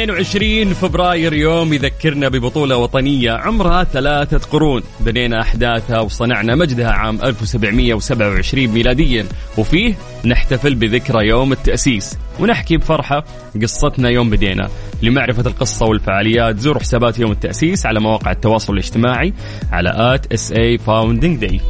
22 0.00 0.74
فبراير 0.74 1.32
يوم 1.32 1.72
يذكرنا 1.72 2.28
ببطولة 2.28 2.76
وطنية 2.76 3.32
عمرها 3.32 3.84
ثلاثة 3.84 4.38
قرون. 4.38 4.82
بنينا 5.00 5.40
أحداثها 5.40 6.00
وصنعنا 6.00 6.54
مجدها 6.54 6.90
عام 6.90 7.18
1727 7.24 8.68
ميلاديا. 8.68 9.26
وفيه 9.58 9.94
نحتفل 10.24 10.74
بذكرى 10.74 11.26
يوم 11.26 11.52
التأسيس. 11.52 12.18
ونحكي 12.40 12.76
بفرحة 12.76 13.24
قصتنا 13.62 14.08
يوم 14.08 14.30
بدينا. 14.30 14.68
لمعرفة 15.02 15.46
القصة 15.46 15.86
والفعاليات 15.86 16.58
زوروا 16.58 16.80
حسابات 16.80 17.18
يوم 17.18 17.32
التأسيس 17.32 17.86
على 17.86 18.00
مواقع 18.00 18.30
التواصل 18.30 18.72
الاجتماعي 18.72 19.32
على 19.72 20.14
at 20.14 20.32
SA 20.32 20.52
Founding 20.52 21.60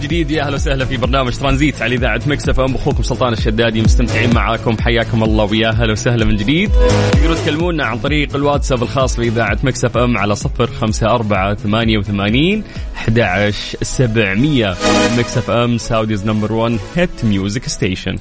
جديد. 0.00 0.30
يا 0.30 0.42
أهلا 0.42 0.54
وسهلا 0.54 0.84
في 0.84 0.96
برنامج 0.96 1.36
ترانزيت 1.36 1.82
على 1.82 1.94
إذاعة 1.94 2.20
Mix 2.26 2.48
FM. 2.48 2.74
أخوكم 2.74 3.02
سلطان 3.02 3.32
الشدادي 3.32 3.82
مستمتعين 3.82 4.34
معاكم. 4.34 4.76
حياكم 4.80 5.22
الله 5.24 5.44
ويا 5.44 5.68
أهلا 5.68 5.92
وسهلا 5.92 6.24
من 6.24 6.36
جديد. 6.36 6.70
تقدروا 7.12 7.34
تكلمونا 7.34 7.84
عن 7.84 7.98
طريق 7.98 8.36
الواتساب 8.36 8.82
الخاص 8.82 9.16
بإذاعة 9.16 9.58
Mix 9.64 9.84
FM 9.84 10.16
على 10.18 10.34
054 10.60 11.54
88 11.54 12.62
11 12.96 13.78
700 13.82 14.76
Mix 15.18 15.38
FM 15.38 15.78
Saudi's 15.78 16.26
number 16.26 16.52
1 16.52 16.78
hit 16.96 17.24
music 17.24 17.68
station. 17.68 18.16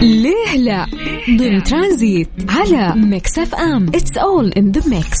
ليه 0.00 0.56
لا؟ 0.56 0.86
ضمن 1.38 1.62
ترانزيت 1.62 2.28
على 2.48 2.94
Mix 2.96 3.38
FM. 3.38 3.86
It's 3.94 4.16
all 4.18 4.52
in 4.52 4.72
the 4.72 4.82
mix 4.88 5.18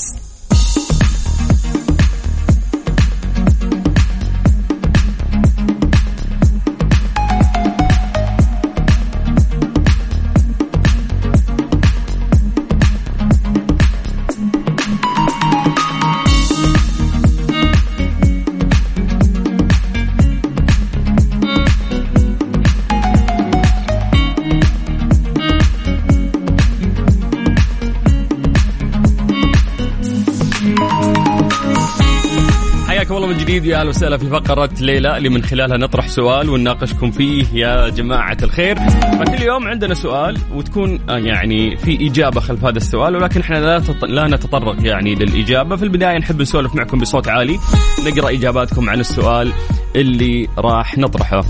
جديد 33.58 33.70
يا 33.70 33.80
أهلا 33.80 33.88
وسهلا 33.88 34.16
في 34.18 34.26
فقره 34.26 34.70
ليلى 34.80 35.16
اللي 35.16 35.28
من 35.28 35.42
خلالها 35.42 35.76
نطرح 35.76 36.08
سؤال 36.08 36.50
ونناقشكم 36.50 37.10
فيه 37.10 37.44
يا 37.52 37.88
جماعة 37.88 38.36
الخير. 38.42 38.76
فكل 39.18 39.42
يوم 39.42 39.68
عندنا 39.68 39.94
سؤال 39.94 40.38
وتكون 40.54 41.00
آه، 41.08 41.18
يعني 41.18 41.76
في 41.76 42.06
إجابة 42.06 42.40
خلف 42.40 42.64
هذا 42.64 42.76
السؤال 42.76 43.16
ولكن 43.16 43.40
إحنا 43.40 43.56
لا 43.56 43.82
لا 44.06 44.28
نتطرق 44.28 44.76
يعني 44.80 45.14
للإجابة. 45.14 45.76
في 45.76 45.82
البداية 45.82 46.18
نحب 46.18 46.40
نسولف 46.40 46.74
معكم 46.74 46.98
بصوت 46.98 47.28
عالي 47.28 47.58
نقرأ 48.06 48.30
إجاباتكم 48.30 48.90
عن 48.90 49.00
السؤال 49.00 49.52
اللي 49.96 50.48
راح 50.58 50.98
نطرحه. 50.98 51.44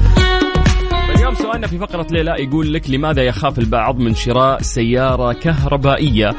سؤالنا 1.39 1.67
في 1.67 1.79
فقرة 1.79 2.07
ليلى 2.11 2.31
يقول 2.39 2.73
لك 2.75 2.91
لماذا 2.91 3.23
يخاف 3.23 3.59
البعض 3.59 3.99
من 3.99 4.15
شراء 4.15 4.63
سيارة 4.63 5.33
كهربائية؟ 5.33 6.31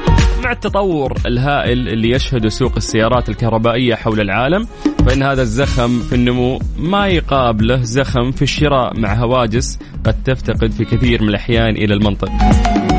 مع 0.44 0.52
التطور 0.52 1.16
الهائل 1.26 1.88
اللي 1.88 2.10
يشهد 2.10 2.48
سوق 2.48 2.72
السيارات 2.76 3.28
الكهربائية 3.28 3.94
حول 3.94 4.20
العالم 4.20 4.66
فإن 5.06 5.22
هذا 5.22 5.42
الزخم 5.42 6.00
في 6.00 6.14
النمو 6.14 6.60
ما 6.78 7.06
يقابله 7.06 7.82
زخم 7.82 8.30
في 8.30 8.42
الشراء 8.42 8.98
مع 8.98 9.14
هواجس 9.14 9.78
قد 10.04 10.22
تفتقد 10.22 10.70
في 10.70 10.84
كثير 10.84 11.22
من 11.22 11.28
الأحيان 11.28 11.76
إلى 11.76 11.94
المنطق. 11.94 12.30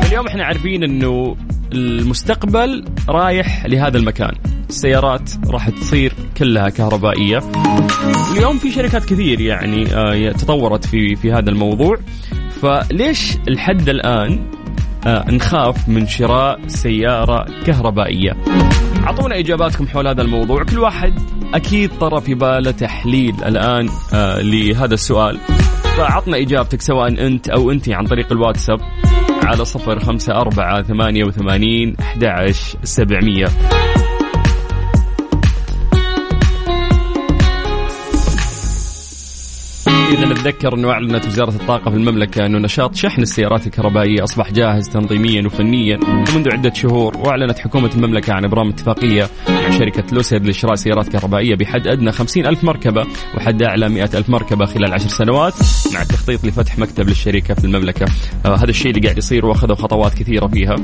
اليوم 0.06 0.26
إحنا 0.26 0.44
عارفين 0.44 0.84
أنه 0.84 1.36
المستقبل 1.72 2.84
رايح 3.08 3.66
لهذا 3.66 3.98
المكان. 3.98 4.32
السيارات 4.68 5.30
راح 5.46 5.68
تصير 5.68 6.12
كلها 6.36 6.68
كهربائية. 6.68 7.38
اليوم 8.32 8.58
في 8.58 8.70
شركات 8.70 9.04
كثير 9.04 9.40
يعني 9.40 9.86
آه، 9.94 10.32
تطورت 10.32 10.84
في 10.84 11.16
في 11.16 11.32
هذا 11.32 11.50
الموضوع. 11.50 11.96
فليش 12.62 13.36
لحد 13.48 13.88
الآن 13.88 14.46
آه، 15.06 15.30
نخاف 15.30 15.88
من 15.88 16.06
شراء 16.06 16.60
سيارة 16.66 17.46
كهربائية؟ 17.66 18.32
أعطونا 19.06 19.38
إجاباتكم 19.38 19.88
حول 19.88 20.08
هذا 20.08 20.22
الموضوع. 20.22 20.64
كل 20.64 20.78
واحد 20.78 21.14
أكيد 21.54 21.90
طرى 22.00 22.20
في 22.20 22.34
باله 22.34 22.70
تحليل 22.70 23.34
الآن 23.46 23.88
آه، 24.14 24.40
لهذا 24.40 24.94
السؤال. 24.94 25.38
فعطنا 25.96 26.36
إجابتك 26.36 26.80
سواء 26.80 27.26
أنت 27.26 27.48
أو 27.48 27.70
انت 27.70 27.88
عن 27.88 28.06
طريق 28.06 28.32
الواتساب. 28.32 28.80
على 29.52 29.64
صفر 29.64 30.00
خمسة 30.00 30.32
أربعة 30.32 30.82
ثمانية 30.82 31.24
وثمانين 31.24 31.96
أحد 32.00 32.24
سبعمية. 32.82 33.46
إذا 40.22 40.32
نتذكر 40.32 40.74
أنه 40.74 40.90
أعلنت 40.90 41.26
وزارة 41.26 41.50
الطاقة 41.50 41.90
في 41.90 41.96
المملكة 41.96 42.46
أنه 42.46 42.58
نشاط 42.58 42.94
شحن 42.94 43.22
السيارات 43.22 43.66
الكهربائية 43.66 44.24
أصبح 44.24 44.50
جاهز 44.50 44.88
تنظيميا 44.88 45.46
وفنيا. 45.46 45.96
منذ 46.34 46.52
عدة 46.52 46.72
شهور 46.74 47.16
وأعلنت 47.18 47.58
حكومة 47.58 47.90
المملكة 47.94 48.32
عن 48.32 48.44
إبرام 48.44 48.68
اتفاقية 48.68 49.28
مع 49.48 49.70
شركة 49.70 50.04
لوسيد 50.12 50.46
لشراء 50.46 50.74
سيارات 50.74 51.08
كهربائية 51.08 51.54
بحد 51.54 51.86
أدنى 51.86 52.12
50 52.12 52.46
ألف 52.46 52.64
مركبة 52.64 53.06
وحد 53.36 53.62
أعلى 53.62 53.88
100 53.88 54.10
ألف 54.14 54.30
مركبة 54.30 54.66
خلال 54.66 54.94
عشر 54.94 55.08
سنوات 55.08 55.54
مع 55.94 56.02
التخطيط 56.02 56.44
لفتح 56.44 56.78
مكتب 56.78 57.08
للشركة 57.08 57.54
في 57.54 57.64
المملكة. 57.64 58.06
آه 58.46 58.56
هذا 58.56 58.70
الشيء 58.70 58.90
اللي 58.90 59.00
قاعد 59.00 59.18
يصير 59.18 59.46
وأخذوا 59.46 59.76
خطوات 59.76 60.14
كثيرة 60.14 60.46
فيها. 60.46 60.76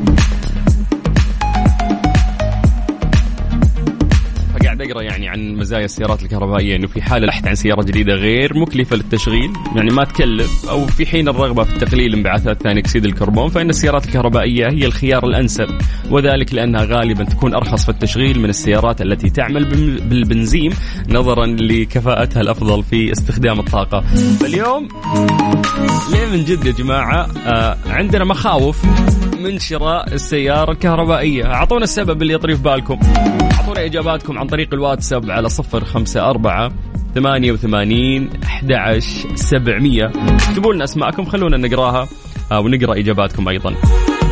اقرا 4.88 5.02
يعني 5.02 5.28
عن 5.28 5.54
مزايا 5.56 5.84
السيارات 5.84 6.22
الكهربائية 6.22 6.76
إنه 6.76 6.86
في 6.86 7.02
حال 7.02 7.24
البحث 7.24 7.46
عن 7.46 7.54
سيارة 7.54 7.82
جديدة 7.82 8.14
غير 8.14 8.58
مكلفة 8.58 8.96
للتشغيل 8.96 9.52
يعني 9.76 9.90
ما 9.90 10.04
تكلف 10.04 10.68
أو 10.68 10.86
في 10.86 11.06
حين 11.06 11.28
الرغبة 11.28 11.64
في 11.64 11.78
تقليل 11.78 12.14
انبعاثات 12.14 12.62
ثاني 12.62 12.80
أكسيد 12.80 13.04
الكربون 13.04 13.48
فإن 13.48 13.70
السيارات 13.70 14.06
الكهربائية 14.06 14.66
هي 14.70 14.86
الخيار 14.86 15.26
الأنسب 15.26 15.68
وذلك 16.10 16.54
لأنها 16.54 16.84
غالبا 16.84 17.24
تكون 17.24 17.54
أرخص 17.54 17.84
في 17.84 17.88
التشغيل 17.88 18.40
من 18.40 18.48
السيارات 18.48 19.02
التي 19.02 19.30
تعمل 19.30 19.64
بالبنزين 20.00 20.72
نظرا 21.08 21.46
لكفاءتها 21.46 22.40
الأفضل 22.40 22.82
في 22.82 23.12
استخدام 23.12 23.58
الطاقة. 23.58 24.00
فاليوم 24.40 24.88
ليه 26.12 26.26
من 26.26 26.44
جد 26.44 26.64
يا 26.64 26.72
جماعة؟ 26.72 27.28
آه 27.46 27.76
عندنا 27.86 28.24
مخاوف 28.24 28.84
من 29.40 29.58
شراء 29.58 30.14
السيارة 30.14 30.72
الكهربائية. 30.72 31.44
أعطونا 31.44 31.84
السبب 31.84 32.22
اللي 32.22 32.34
يطري 32.34 32.56
في 32.56 32.62
بالكم. 32.62 32.98
اعطونا 33.78 33.90
إجاباتكم 33.90 34.38
عن 34.38 34.46
طريق 34.46 34.74
الواتساب 34.74 35.30
على 35.30 35.48
صفر 35.48 35.84
خمسة 35.84 36.30
أربعة 36.30 36.72
ثمانية 37.14 37.52
وثمانين 37.52 38.30
أحد 38.44 38.98
سبعمية. 39.34 40.12
اكتبوا 40.48 40.74
لنا 40.74 40.84
أسماءكم 40.84 41.24
خلونا 41.24 41.56
نقراها 41.56 42.08
آه، 42.52 42.60
ونقرأ 42.60 42.98
إجاباتكم 42.98 43.48
أيضا. 43.48 43.74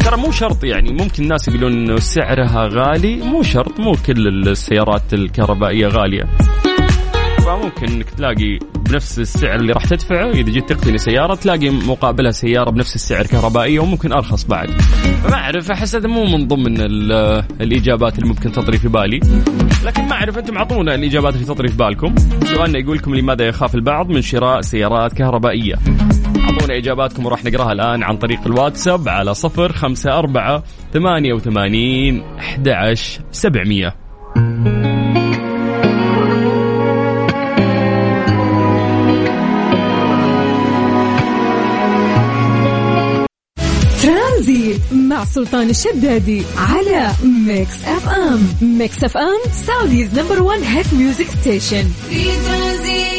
ترى 0.04 0.16
مو 0.16 0.30
شرط 0.30 0.64
يعني 0.64 0.92
ممكن 0.92 1.22
الناس 1.22 1.48
يقولون 1.48 1.72
إنه 1.72 1.96
سعرها 1.96 2.68
غالي 2.72 3.16
مو 3.16 3.42
شرط 3.42 3.80
مو 3.80 3.92
كل 4.06 4.48
السيارات 4.48 5.14
الكهربائية 5.14 5.86
غالية. 5.86 6.24
فممكن 7.46 7.86
إنك 7.86 8.10
تلاقي 8.10 8.58
بنفس 8.88 9.18
السعر 9.18 9.54
اللي 9.54 9.72
راح 9.72 9.84
تدفعه. 9.84 10.30
إذا 10.30 10.50
جيت 10.50 10.72
تقتني 10.72 10.98
سيارة 10.98 11.34
تلاقي 11.34 11.70
مقابلها 11.70 12.30
سيارة 12.30 12.70
بنفس 12.70 12.94
السعر 12.94 13.26
كهربائية 13.26 13.80
وممكن 13.80 14.12
أرخص 14.12 14.44
بعد. 14.44 14.70
فما 15.24 15.34
أعرف 15.34 15.70
أحس 15.70 15.96
هذا 15.96 16.08
مو 16.08 16.24
من 16.24 16.48
ضمن 16.48 16.80
الإجابات 17.60 18.18
اللي 18.18 18.28
ممكن 18.28 18.52
تطري 18.52 18.78
في 18.78 18.88
بالي. 18.88 19.20
لكن 19.84 20.02
ما 20.02 20.12
أعرف 20.12 20.38
أنتم 20.38 20.56
اعطونا 20.56 20.94
الإجابات 20.94 21.34
اللي 21.34 21.46
تطري 21.46 21.68
في 21.68 21.76
بالكم. 21.76 22.14
سؤالنا 22.44 22.78
يقول 22.78 22.96
لكم 22.96 23.14
لماذا 23.14 23.46
يخاف 23.46 23.74
البعض 23.74 24.10
من 24.10 24.22
شراء 24.22 24.60
سيارات 24.60 25.12
كهربائية؟ 25.12 25.74
اعطونا 26.36 26.76
إجاباتكم 26.76 27.26
وراح 27.26 27.44
نقراها 27.44 27.72
الآن 27.72 28.02
عن 28.02 28.16
طريق 28.16 28.40
الواتساب 28.46 29.08
على 29.08 29.34
صفر 29.34 29.72
خمسة 29.72 30.18
أربعة 30.18 30.62
ثمانية 30.92 31.32
وثمانين 31.32 32.22
أحد 32.38 32.68
عشر 32.68 33.20
سبعمية. 33.30 33.94
مع 44.92 45.24
سلطان 45.24 45.70
الشدادي 45.70 46.42
على 46.56 47.10
Mix 47.24 47.74
FM 47.84 48.48
Mix 48.62 49.04
FM 49.04 49.52
Saudi's 49.66 50.18
number 50.18 50.42
1 50.42 50.62
hit 50.62 50.94
music 50.94 51.26
station 51.40 51.84
في 52.10 52.24
ترانزيت 52.46 53.15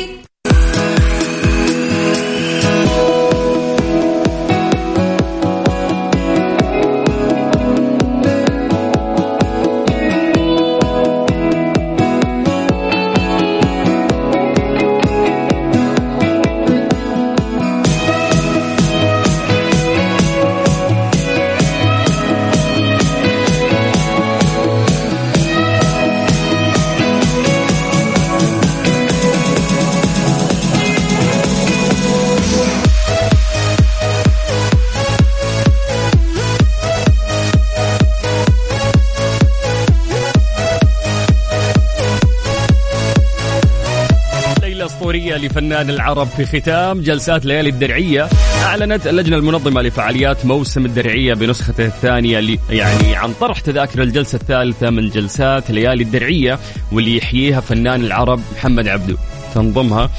لفنان 45.48 45.90
العرب 45.90 46.28
في 46.28 46.46
ختام 46.46 47.02
جلسات 47.02 47.46
ليالي 47.46 47.70
الدرعية. 47.70 48.30
أعلنت 48.64 49.08
اللجنة 49.08 49.38
المنظمة 49.38 49.82
لفعاليات 49.82 50.46
موسم 50.46 50.86
الدرعية 50.86 51.34
بنسخته 51.34 51.86
الثانية 51.86 52.58
يعني 52.70 53.16
عن 53.16 53.34
طرح 53.34 53.60
تذاكر 53.60 54.02
الجلسة 54.02 54.36
الثالثة 54.36 54.90
من 54.90 55.10
جلسات 55.10 55.72
ليالي 55.72 56.04
الدرعية 56.04 56.60
واللي 56.92 57.18
يحييها 57.18 57.60
فنان 57.60 58.06
العرب 58.06 58.40
محمد 58.56 58.88
عبدو. 58.88 59.16
تنظمها 59.56 60.10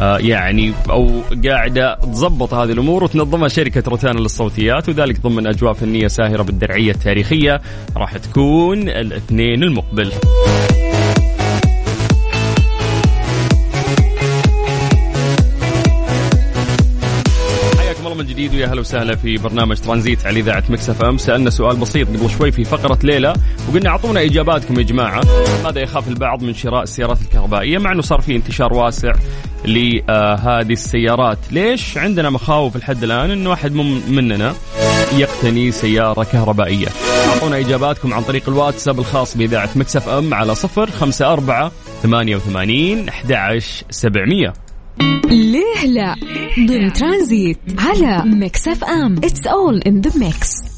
آه 0.00 0.18
يعني 0.18 0.72
أو 0.90 1.20
قاعدة 1.44 1.94
تضبط 1.94 2.54
هذه 2.54 2.72
الأمور 2.72 3.04
وتنظمها 3.04 3.48
شركة 3.48 3.82
روتانا 3.86 4.18
للصوتيات 4.20 4.88
وذلك 4.88 5.20
ضمن 5.20 5.46
أجواء 5.46 5.72
فنية 5.72 6.08
ساهرة 6.08 6.42
بالدرعية 6.42 6.90
التاريخية. 6.90 7.60
راح 7.96 8.16
تكون 8.16 8.88
الاثنين 8.88 9.62
المقبل. 9.62 10.12
جديد 18.38 18.54
ويا 18.54 18.66
هلا 18.66 18.80
وسهلا 18.80 19.16
في 19.16 19.38
برنامج 19.38 19.76
ترانزيت 19.76 20.26
على 20.26 20.40
إذاعة 20.40 20.64
Mix 20.68 21.04
FM. 21.04 21.18
سألنا 21.18 21.50
سؤال 21.50 21.76
بسيط 21.76 22.08
قبل 22.08 22.30
شوي 22.30 22.52
في 22.52 22.64
فقرة 22.64 22.98
ليه 23.02 23.26
لا 23.26 23.34
وقلنا 23.68 23.90
أعطونا 23.90 24.22
إجاباتكم 24.22 24.78
يا 24.78 24.82
جماعة. 24.84 25.20
لماذا 25.64 25.80
يخاف 25.80 26.08
البعض 26.08 26.42
من 26.42 26.54
شراء 26.54 26.82
السيارات 26.82 27.22
الكهربائية 27.22 27.78
مع 27.78 27.92
إنه 27.92 28.02
صار 28.02 28.20
في 28.20 28.36
انتشار 28.36 28.72
واسع 28.72 29.12
لهذه 29.64 30.02
آه، 30.08 30.60
السيارات. 30.62 31.38
ليش؟ 31.50 31.98
عندنا 31.98 32.30
مخاوف 32.30 32.76
لحد 32.76 33.02
الآن 33.04 33.30
إنه 33.30 33.52
احد 33.52 33.72
مننا 34.08 34.54
يقتني 35.16 35.70
سيارة 35.70 36.24
كهربائية. 36.24 36.88
أعطونا 37.28 37.58
إجاباتكم 37.58 38.14
عن 38.14 38.22
طريق 38.22 38.48
الواتساب 38.48 38.98
الخاص 38.98 39.36
بإذاعة 39.36 39.70
Mix 39.76 40.08
FM 40.08 40.34
على 40.34 40.54
054 40.76 41.70
88 42.02 43.08
11 43.08 43.84
700 43.90 44.52
ليه 45.30 45.86
لا؟ 45.86 46.14
ضمن 46.66 46.92
ترانزيت 46.92 47.58
على 47.78 48.22
Mix 48.26 48.68
FM. 48.68 49.16
It's 49.16 49.46
all 49.46 49.78
in 49.78 50.00
the 50.00 50.10
mix 50.18 50.68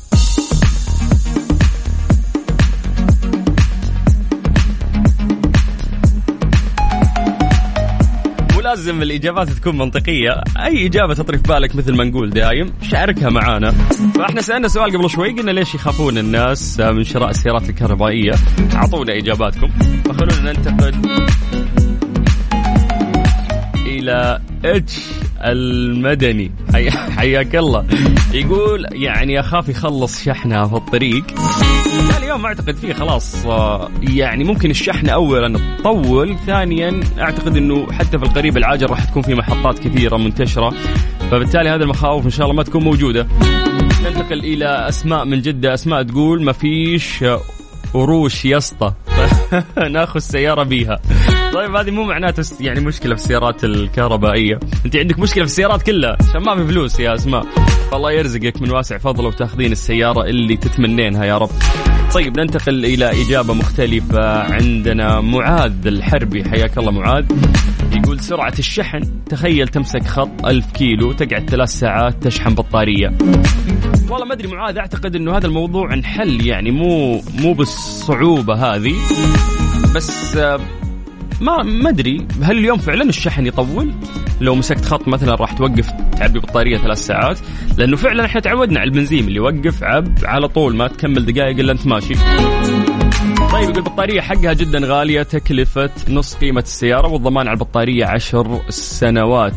ولازم 8.56 9.02
الإجابات 9.02 9.48
تكون 9.48 9.78
منطقية. 9.78 10.30
أي 10.64 10.86
إجابة 10.86 11.14
تطري 11.14 11.38
في 11.38 11.42
بالك 11.42 11.76
مثل 11.76 11.96
ما 11.96 12.04
نقول 12.04 12.30
دايم 12.30 12.72
شاركها 12.82 13.30
معانا. 13.30 13.70
فإحنا 14.14 14.40
سألنا 14.40 14.68
سؤال 14.68 14.96
قبل 14.96 15.10
شوي 15.10 15.30
قلنا 15.32 15.50
ليش 15.50 15.74
يخافون 15.74 16.18
الناس 16.18 16.80
من 16.80 17.04
شراء 17.04 17.30
السيارات 17.30 17.68
الكهربائية؟ 17.68 18.32
أعطونا 18.74 19.18
إجاباتكم. 19.18 19.68
فخلونا 20.04 20.52
ننتقل 20.52 20.94
إلى 24.00 24.40
إتش 24.64 25.00
المدني. 25.44 26.50
حي... 26.72 26.90
حياك 26.90 27.56
الله. 27.56 27.86
يقول 28.32 28.86
يعني 28.92 29.40
أخاف 29.40 29.68
يخلص 29.68 30.24
شحنها 30.24 30.66
في 30.66 30.74
الطريق. 30.74 31.24
اليوم 32.30 32.46
أعتقد 32.46 32.76
فيه 32.76 32.92
خلاص 32.92 33.46
آه، 33.46 33.90
يعني 34.02 34.44
ممكن 34.44 34.70
الشحنة 34.70 35.12
اولا 35.12 35.58
تطول 35.78 36.36
ثانيا 36.46 37.00
أعتقد 37.18 37.56
إنه 37.56 37.92
حتى 37.92 38.18
في 38.18 38.24
القريب 38.24 38.56
العاجل 38.56 38.90
راح 38.90 39.04
تكون 39.04 39.22
في 39.22 39.34
محطات 39.34 39.78
كثيرة 39.78 40.16
منتشرة. 40.16 40.74
فبالتالي 41.30 41.68
هذه 41.68 41.82
المخاوف 41.82 42.24
إن 42.24 42.30
شاء 42.30 42.46
الله 42.46 42.56
ما 42.56 42.62
تكون 42.62 42.84
موجودة. 42.84 43.26
ننتقل 44.04 44.38
إلى 44.38 44.88
أسماء 44.88 45.24
من 45.24 45.40
جدة. 45.40 45.74
أسماء 45.74 46.02
تقول 46.02 46.42
ما 46.44 46.52
فيش 46.52 47.24
قروش 47.94 48.44
يا 48.44 48.56
اسطى 48.56 48.92
ناخذ 49.90 50.20
سيارة 50.20 50.62
بيها. 50.62 51.00
طيب 51.54 51.76
هذه 51.76 51.90
مو 51.90 52.04
معناته 52.04 52.42
يعني 52.60 52.80
مشكلة 52.80 53.14
في 53.14 53.22
السيارات 53.22 53.64
الكهربائية. 53.64 54.60
أنت 54.86 54.96
عندك 54.96 55.18
مشكلة 55.18 55.44
في 55.44 55.50
السيارات 55.50 55.82
كلها. 55.82 56.16
عشان 56.28 56.42
ما 56.42 56.56
في 56.56 56.72
فلوس 56.72 57.00
يا 57.00 57.14
أسماء. 57.14 57.46
فالله 57.90 58.12
يرزقك 58.12 58.62
من 58.62 58.70
واسع 58.70 58.98
فضله 58.98 59.28
وتأخذين 59.28 59.72
السيارة 59.72 60.24
اللي 60.24 60.56
تتمنينها 60.56 61.24
يا 61.24 61.38
رب. 61.38 61.50
طيب 62.14 62.38
ننتقل 62.38 62.84
إلى 62.84 63.22
إجابة 63.22 63.54
مختلفة 63.54 64.42
عندنا. 64.42 65.20
معاذ 65.20 65.86
الحربي 65.86 66.44
حياك 66.44 66.78
الله 66.78 66.90
معاذ. 66.90 67.24
يقول 67.92 68.20
سرعة 68.20 68.54
الشحن. 68.58 69.00
تخيل 69.28 69.68
تمسك 69.68 70.06
خط 70.06 70.46
ألف 70.46 70.72
كيلو 70.72 71.12
تقعد 71.12 71.50
ثلاث 71.50 71.68
ساعات 71.68 72.14
تشحن 72.22 72.54
بطارية. 72.54 73.12
والله 74.10 74.26
ما 74.26 74.32
أدري 74.32 74.48
معاذ 74.48 74.78
أعتقد 74.78 75.16
إنه 75.16 75.36
هذا 75.36 75.46
الموضوع 75.46 75.94
انحل 75.94 76.46
يعني 76.46 76.70
مو 76.70 77.22
مو 77.38 77.52
بالصعوبة 77.52 78.54
هذه. 78.54 78.94
بس 79.94 80.36
آه، 80.36 80.60
ما 81.40 81.62
ما 81.62 81.88
أدري 81.88 82.26
هل 82.42 82.58
اليوم 82.58 82.78
فعلا 82.78 83.02
الشحن 83.04 83.46
يطول؟ 83.46 83.92
لو 84.40 84.54
مسكت 84.54 84.84
خط 84.84 85.08
مثلا 85.08 85.34
راح 85.34 85.52
توقف 85.52 85.90
تعبي 86.18 86.38
بطارية 86.38 86.78
ثلاث 86.78 86.98
ساعات 86.98 87.38
لأنه 87.76 87.96
فعلا 87.96 88.24
إحنا 88.24 88.40
تعودنا 88.40 88.80
على 88.80 88.88
البنزين 88.88 89.24
اللي 89.24 89.36
يوقف 89.36 89.84
عب 89.84 90.18
على 90.24 90.48
طول 90.48 90.76
ما 90.76 90.88
تكمل 90.88 91.26
دقائق 91.26 91.58
إلا 91.58 91.72
أنت 91.72 91.86
ماشي. 91.86 92.14
طيب 93.52 93.62
يقول 93.62 93.76
البطارية 93.76 94.20
حقها 94.20 94.52
جدا 94.52 94.78
غالية 94.82 95.22
تكلفة 95.22 95.90
نص 96.08 96.34
قيمة 96.34 96.60
السيارة 96.60 97.08
والضمان 97.08 97.48
على 97.48 97.54
البطارية 97.54 98.06
عشر 98.06 98.60
سنوات 98.68 99.52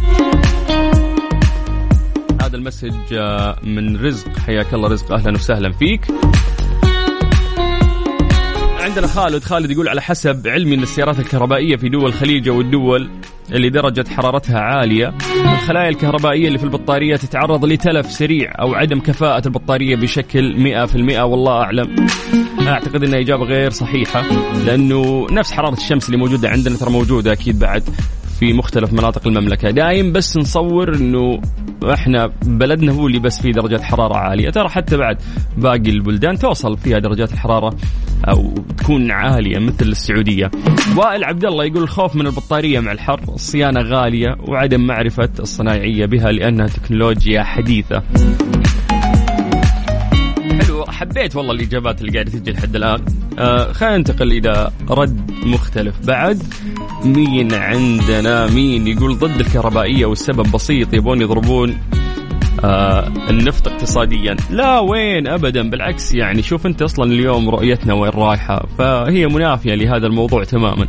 هذا 2.42 2.56
المسج 2.58 2.94
آه، 3.14 3.56
من 3.64 4.06
رزق 4.06 4.40
حياك 4.40 4.74
الله 4.74 4.88
رزق 4.90 5.12
أهلا 5.12 5.32
وسهلا 5.32 5.72
فيك 5.72 6.02
عندنا 8.84 9.08
خالد. 9.08 9.44
خالد 9.44 9.72
يقول 9.72 9.90
على 9.90 10.02
حسب 10.02 10.48
علمي 10.48 10.76
إن 10.76 10.84
السيارات 10.84 11.20
الكهربائية 11.20 11.76
في 11.76 11.90
دول 11.90 12.06
الخليج 12.06 12.50
أو 12.50 12.62
الدول 12.62 13.10
اللي 13.52 13.70
درجة 13.70 14.06
حرارتها 14.10 14.60
عالية 14.60 15.14
الخلايا 15.54 15.90
الكهربائية 15.90 16.48
اللي 16.48 16.58
في 16.58 16.64
البطارية 16.64 17.16
تتعرض 17.16 17.66
لتلف 17.66 18.12
سريع 18.12 18.52
أو 18.60 18.74
عدم 18.74 19.00
كفاءة 19.00 19.48
البطارية 19.48 19.96
بشكل 19.96 20.54
100% 20.54 21.20
والله 21.20 21.52
أعلم. 21.52 21.96
أعتقد 22.68 23.04
أنها 23.04 23.20
إجابة 23.20 23.44
غير 23.44 23.70
صحيحة 23.72 24.22
لأنه 24.66 25.28
نفس 25.32 25.52
حرارة 25.52 25.74
الشمس 25.74 26.06
اللي 26.06 26.18
موجودة 26.18 26.50
عندنا 26.50 26.78
ترى 26.78 26.90
موجودة 26.92 27.32
أكيد 27.32 27.60
بعد. 27.60 27.84
في 28.40 28.54
مختلف 28.54 28.94
مناطق 28.94 29.28
المملكة. 29.28 29.70
دايم 29.72 30.12
بس 30.12 30.38
نصور 30.38 30.96
أنه 30.96 31.42
إحنا 31.94 32.32
بلدنا 32.46 32.92
هو 32.92 33.08
اللي 33.08 33.20
بس 33.20 33.42
فيه 33.42 33.52
درجات 33.52 33.82
حرارة 33.82 34.16
عالية. 34.16 34.50
ترى 34.50 34.70
حتى 34.70 34.98
بعد 34.98 35.18
باقي 35.58 35.90
البلدان 35.90 36.40
توصل 36.40 36.78
فيها 36.78 37.00
درجات 37.00 37.34
الحراره 37.34 37.76
أو 38.28 38.54
تكون 38.78 39.12
عالية 39.12 39.60
مثل 39.60 39.86
السعودية. 39.86 40.52
وائل 40.98 41.24
عبد 41.24 41.46
الله 41.46 41.66
يقول 41.66 41.84
الخوف 41.84 42.16
من 42.16 42.28
البطارية 42.28 42.80
مع 42.80 42.92
الحر 42.92 43.20
الصيانه 43.30 43.82
غالية 43.82 44.36
وعدم 44.48 44.88
معرفة 44.88 45.30
الصنايعية 45.40 46.06
بها 46.06 46.32
لأنها 46.32 46.68
تكنولوجيا 46.68 47.44
حديثة. 47.44 48.04
حبيت 50.94 51.36
والله 51.36 51.54
الإجابات 51.54 52.02
اللي 52.02 52.12
قاعدة 52.12 52.32
تجي 52.32 52.52
لحد 52.52 52.76
الآن. 52.76 53.06
آه 53.40 53.72
خلينا 53.72 53.98
ننتقل 53.98 54.32
إلى 54.32 54.72
رد 54.90 55.32
مختلف 55.46 55.96
بعد. 56.08 56.44
مين 57.06 57.54
عندنا؟ 57.54 58.48
مين 58.48 58.88
يقول 58.88 59.20
ضد 59.20 59.40
الكهربائية 59.40 60.06
والسبب 60.06 60.52
بسيط 60.52 60.94
يبون 60.94 61.22
يضربون؟ 61.22 61.78
آه 62.64 63.08
النفط 63.30 63.68
اقتصاديا. 63.68 64.36
لا 64.50 64.80
وين؟ 64.80 65.28
ابدا. 65.28 65.70
بالعكس 65.70 66.14
يعني 66.14 66.42
شوف 66.42 66.66
أنت 66.66 66.82
أصلا 66.82 67.12
اليوم 67.12 67.50
رؤيتنا 67.50 67.94
وين 67.94 68.12
رايحة. 68.12 68.66
فهي 68.78 69.28
منافية 69.28 69.74
لهذا 69.76 70.08
الموضوع 70.08 70.44
تماما. 70.44 70.88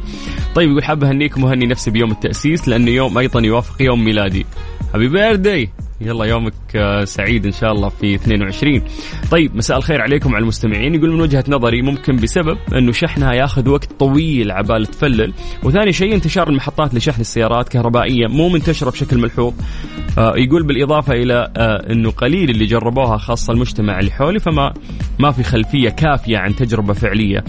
طيب 0.54 0.70
يقول 0.70 0.84
حاب 0.84 1.04
أهنيكم 1.04 1.44
وهني 1.44 1.66
نفسي 1.66 1.90
بيوم 1.90 2.10
التأسيس 2.10 2.68
لأنه 2.68 2.90
يوم 2.90 3.18
أيضا 3.18 3.40
يوافق 3.40 3.82
يوم 3.82 4.04
ميلادي. 4.04 4.46
هابي 4.94 5.08
بيرثدي 5.08 5.70
يلا 6.04 6.24
يومك 6.24 6.52
آه، 6.76 7.04
سعيد 7.04 7.46
إن 7.46 7.52
شاء 7.52 7.72
الله 7.72 7.88
في 7.88 8.14
22 8.14 8.82
طيب 9.30 9.56
مساء 9.56 9.76
الخير 9.76 10.00
عليكم 10.02 10.34
على 10.34 10.42
المستمعين. 10.42 10.94
يقول 10.94 11.12
من 11.12 11.20
وجهة 11.20 11.44
نظري 11.48 11.82
ممكن 11.82 12.16
بسبب 12.16 12.58
أنه 12.76 12.92
شحنها 12.92 13.32
ياخذ 13.32 13.68
وقت 13.68 13.92
طويل 13.98 14.50
عبال 14.50 14.86
تفلل. 14.86 15.32
وثاني 15.62 15.92
شيء 15.92 16.14
انتشار 16.14 16.48
المحطات 16.48 16.94
لشحن 16.94 17.20
السيارات 17.20 17.68
كهربائية 17.68 18.26
مو 18.26 18.48
منتشرة 18.48 18.90
بشكل 18.90 19.18
ملحوظ. 19.18 19.54
آه 20.18 20.34
يقول 20.36 20.62
بالإضافة 20.62 21.12
إلى 21.12 21.52
آه 21.56 21.92
أنه 21.92 22.10
قليل 22.10 22.50
اللي 22.50 22.64
جربوها 22.64 23.16
خاصة 23.16 23.52
المجتمع 23.52 24.00
اللي 24.00 24.10
حولي 24.10 24.38
فما 24.38 24.74
ما 25.18 25.30
في 25.30 25.42
خلفية 25.42 25.88
كافية 25.88 26.38
عن 26.38 26.56
تجربة 26.56 26.92
فعلية. 26.92 27.44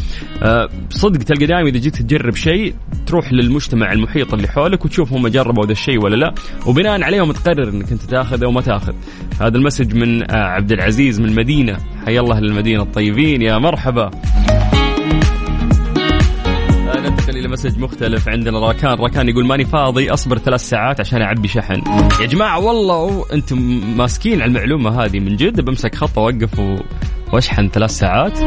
صدق 0.90 1.20
تلقى 1.20 1.46
دائما 1.46 1.70
إذا 1.70 1.80
جيت 1.80 1.96
تجرب 1.96 2.36
شيء 2.36 2.74
تروح 3.06 3.34
للمجتمع 3.34 3.92
المحيط 3.92 4.34
اللي 4.34 4.48
حولك 4.48 4.86
وتشوف 4.86 5.14
هم 5.14 5.28
جربوا 5.28 5.66
ذا 5.66 5.72
الشيء 5.72 6.04
ولا 6.04 6.16
لا. 6.16 6.34
وبناء 6.66 7.02
عليهم 7.04 7.32
تقرر 7.32 7.70
إنك 7.70 7.92
أنت 7.92 8.02
تاخذ 8.02 8.45
أو 8.46 8.52
ما 8.52 8.62
تأخذ. 8.62 8.94
هذا 9.42 9.58
ال 9.58 9.62
message 9.62 9.96
من 9.96 10.32
آه، 10.32 10.36
عبد 10.36 10.72
العزيز 10.72 11.20
من 11.20 11.30
المدينة 11.30 11.78
حيا 12.06 12.22
الله 12.22 12.40
أهل 12.40 12.54
المدينة 12.54 12.84
الطيبين 12.84 13.42
يا 13.42 13.58
مرحبا. 13.58 14.12
آه، 16.88 17.00
ننتقل 17.00 17.38
إلى 17.38 17.48
message 17.48 17.80
مختلف 17.80 18.30
عندنا. 18.30 18.60
راكان 18.60 18.94
راكان 18.94 19.30
يقول 19.30 19.46
ماني 19.46 19.66
فاضي 19.66 20.10
أصبر 20.10 20.38
ثلاث 20.38 20.62
ساعات 20.62 21.00
عشان 21.00 21.22
أعبي 21.22 21.48
شحن. 21.48 21.82
يا 22.22 22.26
جماعة 22.26 22.60
والله 22.60 23.26
أنتم 23.34 23.82
ماسكين 23.98 24.42
على 24.42 24.50
المعلومة 24.50 25.04
هذه 25.04 25.20
من 25.20 25.36
جد. 25.36 25.62
بمسك 25.62 25.96
خط 25.96 26.20
اوقف. 26.20 26.60
وأشحن 27.34 27.70
ثلاث 27.70 27.92
ساعات. 27.92 28.40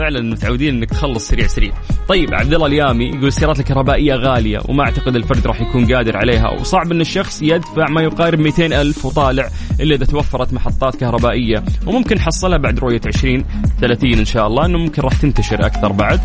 فعلا 0.00 0.20
متعودين 0.20 0.74
إنك 0.74 0.90
تخلص 0.90 1.28
سريع 1.28 1.46
سريع. 1.46 1.72
طيب 2.08 2.34
عبد 2.34 2.54
الله 2.54 2.66
اليامي 2.66 3.04
يقول 3.04 3.26
السيارات 3.26 3.60
الكهربائية 3.60 4.14
غالية 4.14 4.58
وما 4.68 4.82
أعتقد 4.84 5.16
الفرد 5.16 5.46
راح 5.46 5.60
يكون 5.60 5.94
قادر 5.94 6.16
عليها 6.16 6.50
وصعب 6.50 6.92
إن 6.92 7.00
الشخص 7.00 7.42
يدفع 7.42 7.88
ما 7.90 8.02
يقارب 8.02 8.38
200 8.38 8.66
ألف 8.80 9.04
وطالع 9.04 9.48
إلا 9.80 9.94
إذا 9.94 10.04
توفرت 10.04 10.52
محطات 10.52 10.96
كهربائية 10.96 11.64
وممكن 11.86 12.16
نحصلها 12.16 12.58
بعد 12.58 12.78
رؤية 12.78 13.00
20 13.06 13.44
30 13.80 14.12
إن 14.12 14.24
شاء 14.24 14.46
الله 14.46 14.66
إنه 14.66 14.78
ممكن 14.78 15.02
راح 15.02 15.12
تنتشر 15.12 15.66
أكثر 15.66 15.92
بعد. 15.92 16.20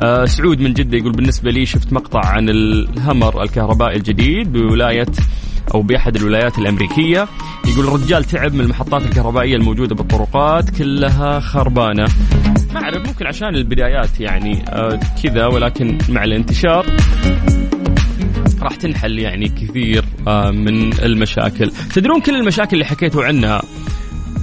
آه 0.00 0.24
سعود 0.24 0.60
من 0.60 0.72
جدة 0.72 0.98
يقول 0.98 1.12
بالنسبة 1.12 1.50
لي 1.50 1.66
شفت 1.66 1.92
مقطع 1.92 2.26
عن 2.26 2.48
الهمر 2.48 3.42
الكهربائي 3.42 3.96
الجديد 3.96 4.52
بولاية 4.52 5.06
أو 5.74 5.82
بأحد 5.82 6.16
الولايات 6.16 6.58
الأمريكية. 6.58 7.28
يقول 7.66 7.86
الرجال 7.86 8.24
تعب 8.24 8.54
من 8.54 8.60
المحطات 8.60 9.02
الكهربائية 9.02 9.56
الموجودة 9.56 9.94
بالطرقات 9.94 10.70
كلها 10.70 11.40
خربانة. 11.40 12.08
ما 12.74 12.82
أعرف 12.82 13.06
ممكن 13.06 13.26
عشان 13.26 13.48
البدايات 13.48 14.20
يعني 14.20 14.64
آه 14.68 15.00
كذا 15.22 15.46
ولكن 15.46 15.98
مع 16.08 16.24
الانتشار 16.24 16.86
راح 18.62 18.74
تنحل 18.74 19.18
يعني 19.18 19.48
كثير 19.48 20.04
آه 20.28 20.50
من 20.50 20.92
المشاكل. 20.92 21.70
تدرون 21.94 22.20
كل 22.20 22.34
المشاكل 22.34 22.72
اللي 22.72 22.84
حكيتوا 22.84 23.24
عنها؟ 23.24 23.62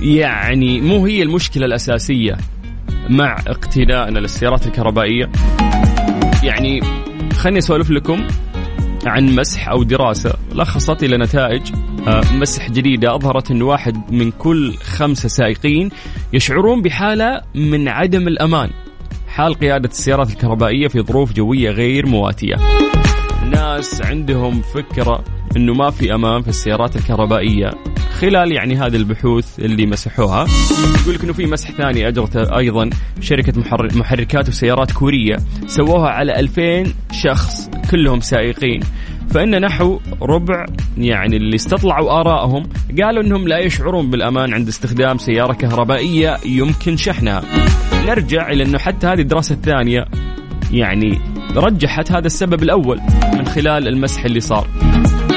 يعني 0.01 0.81
مو 0.81 1.05
هي 1.05 1.23
المشكلة 1.23 1.65
الأساسية 1.65 2.37
مع 3.09 3.37
اقتنائنا 3.47 4.19
للسيارات 4.19 4.67
الكهربائية. 4.67 5.29
يعني 6.43 6.81
خليني 7.33 7.59
أسولف 7.59 7.89
لكم. 7.89 8.27
عن 9.07 9.35
مسح 9.35 9.69
أو 9.69 9.83
دراسة. 9.83 10.33
لخصت 10.51 11.03
إلى 11.03 11.17
نتائج 11.17 11.61
آه، 12.07 12.21
مسح 12.33 12.69
جديدة 12.69 13.15
أظهرت 13.15 13.51
أن 13.51 13.61
واحد 13.61 14.13
من 14.13 14.31
كل 14.31 14.73
خمسه 14.73 15.29
سائقين 15.29 15.89
يشعرون 16.33 16.81
بحالة 16.81 17.41
من 17.55 17.87
عدم 17.87 18.27
الأمان. 18.27 18.69
حال 19.27 19.53
قيادة 19.53 19.89
السيارات 19.89 20.29
الكهربائية 20.29 20.87
في 20.87 21.01
ظروف 21.01 21.33
جوية 21.33 21.69
غير 21.69 22.05
مواتية. 22.05 22.55
ناس 23.51 24.01
عندهم 24.01 24.61
فكرة 24.61 25.23
إنه 25.55 25.73
ما 25.73 25.89
في 25.89 26.13
أمان 26.13 26.41
في 26.41 26.47
السيارات 26.47 26.95
الكهربائية. 26.95 27.69
خلال 28.19 28.51
يعني 28.51 28.75
هذه 28.75 28.95
البحوث 28.95 29.59
اللي 29.59 29.85
مسحوها. 29.85 30.45
يقول 31.01 31.15
لك 31.15 31.23
إنه 31.23 31.33
في 31.33 31.45
مسح 31.45 31.71
ثاني 31.71 32.07
اجرته 32.07 32.57
أيضا. 32.57 32.89
شركة 33.21 33.53
محركات 33.95 34.49
وسيارات 34.49 34.91
كورية 34.91 35.35
سووها 35.67 36.09
على 36.09 36.39
2000 36.39 36.93
شخص 37.11 37.69
كلهم 37.91 38.19
سائقين. 38.19 38.79
فإن 39.29 39.61
نحو 39.61 39.99
ربع 40.21 40.65
يعني 40.97 41.37
اللي 41.37 41.55
استطلعوا 41.55 42.19
آرائهم 42.19 42.63
قالوا 43.01 43.23
أنهم 43.23 43.47
لا 43.47 43.59
يشعرون 43.59 44.09
بالأمان 44.09 44.53
عند 44.53 44.67
استخدام 44.67 45.17
سيارة 45.17 45.53
كهربائية 45.53 46.37
يمكن 46.45 46.97
شحنها. 46.97 47.43
نرجع 48.05 48.49
إلى 48.49 48.63
أنه 48.63 48.77
حتى 48.77 49.07
هذه 49.07 49.21
الدراسة 49.21 49.55
الثانية 49.55 50.05
يعني 50.71 51.19
رجحت 51.55 52.11
هذا 52.11 52.27
السبب 52.27 52.63
الأول 52.63 52.99
من 53.33 53.45
خلال 53.45 53.87
المسح 53.87 54.25
اللي 54.25 54.39
صار. 54.39 54.67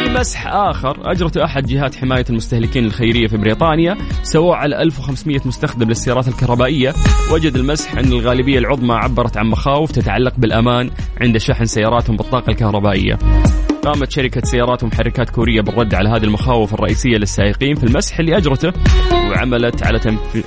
مسح 0.08 0.46
آخر. 0.46 1.10
أجرته 1.12 1.44
أحد 1.44 1.66
جهات 1.66 1.94
حماية 1.94 2.24
المستهلكين 2.30 2.84
الخيرية 2.84 3.26
في 3.26 3.36
بريطانيا 3.36 3.96
سووه 4.22 4.56
على 4.56 4.82
1500 4.82 5.40
مستخدم 5.44 5.88
للسيارات 5.88 6.28
الكهربائية. 6.28 6.94
وجد 7.32 7.56
المسح 7.56 7.98
أن 7.98 8.04
الغالبية 8.04 8.58
العظمى 8.58 8.94
عبرت 8.94 9.36
عن 9.36 9.46
مخاوف 9.46 9.92
تتعلق 9.92 10.34
بالأمان 10.38 10.90
عند 11.20 11.38
شحن 11.38 11.66
سياراتهم 11.66 12.16
بالطاقة 12.16 12.50
الكهربائية. 12.50 13.18
قامت 13.88 14.10
شركة 14.10 14.40
سيارات 14.44 14.82
ومحركات 14.82 15.30
كورية 15.30 15.60
بالرد 15.60 15.94
على 15.94 16.08
هذه 16.08 16.24
المخاوف 16.24 16.74
الرئيسية 16.74 17.16
للسائقين 17.16 17.74
في 17.74 17.84
المسح 17.84 18.18
اللي 18.18 18.36
أجرته 18.36 18.72
وعملت 19.12 19.82
على 19.82 19.98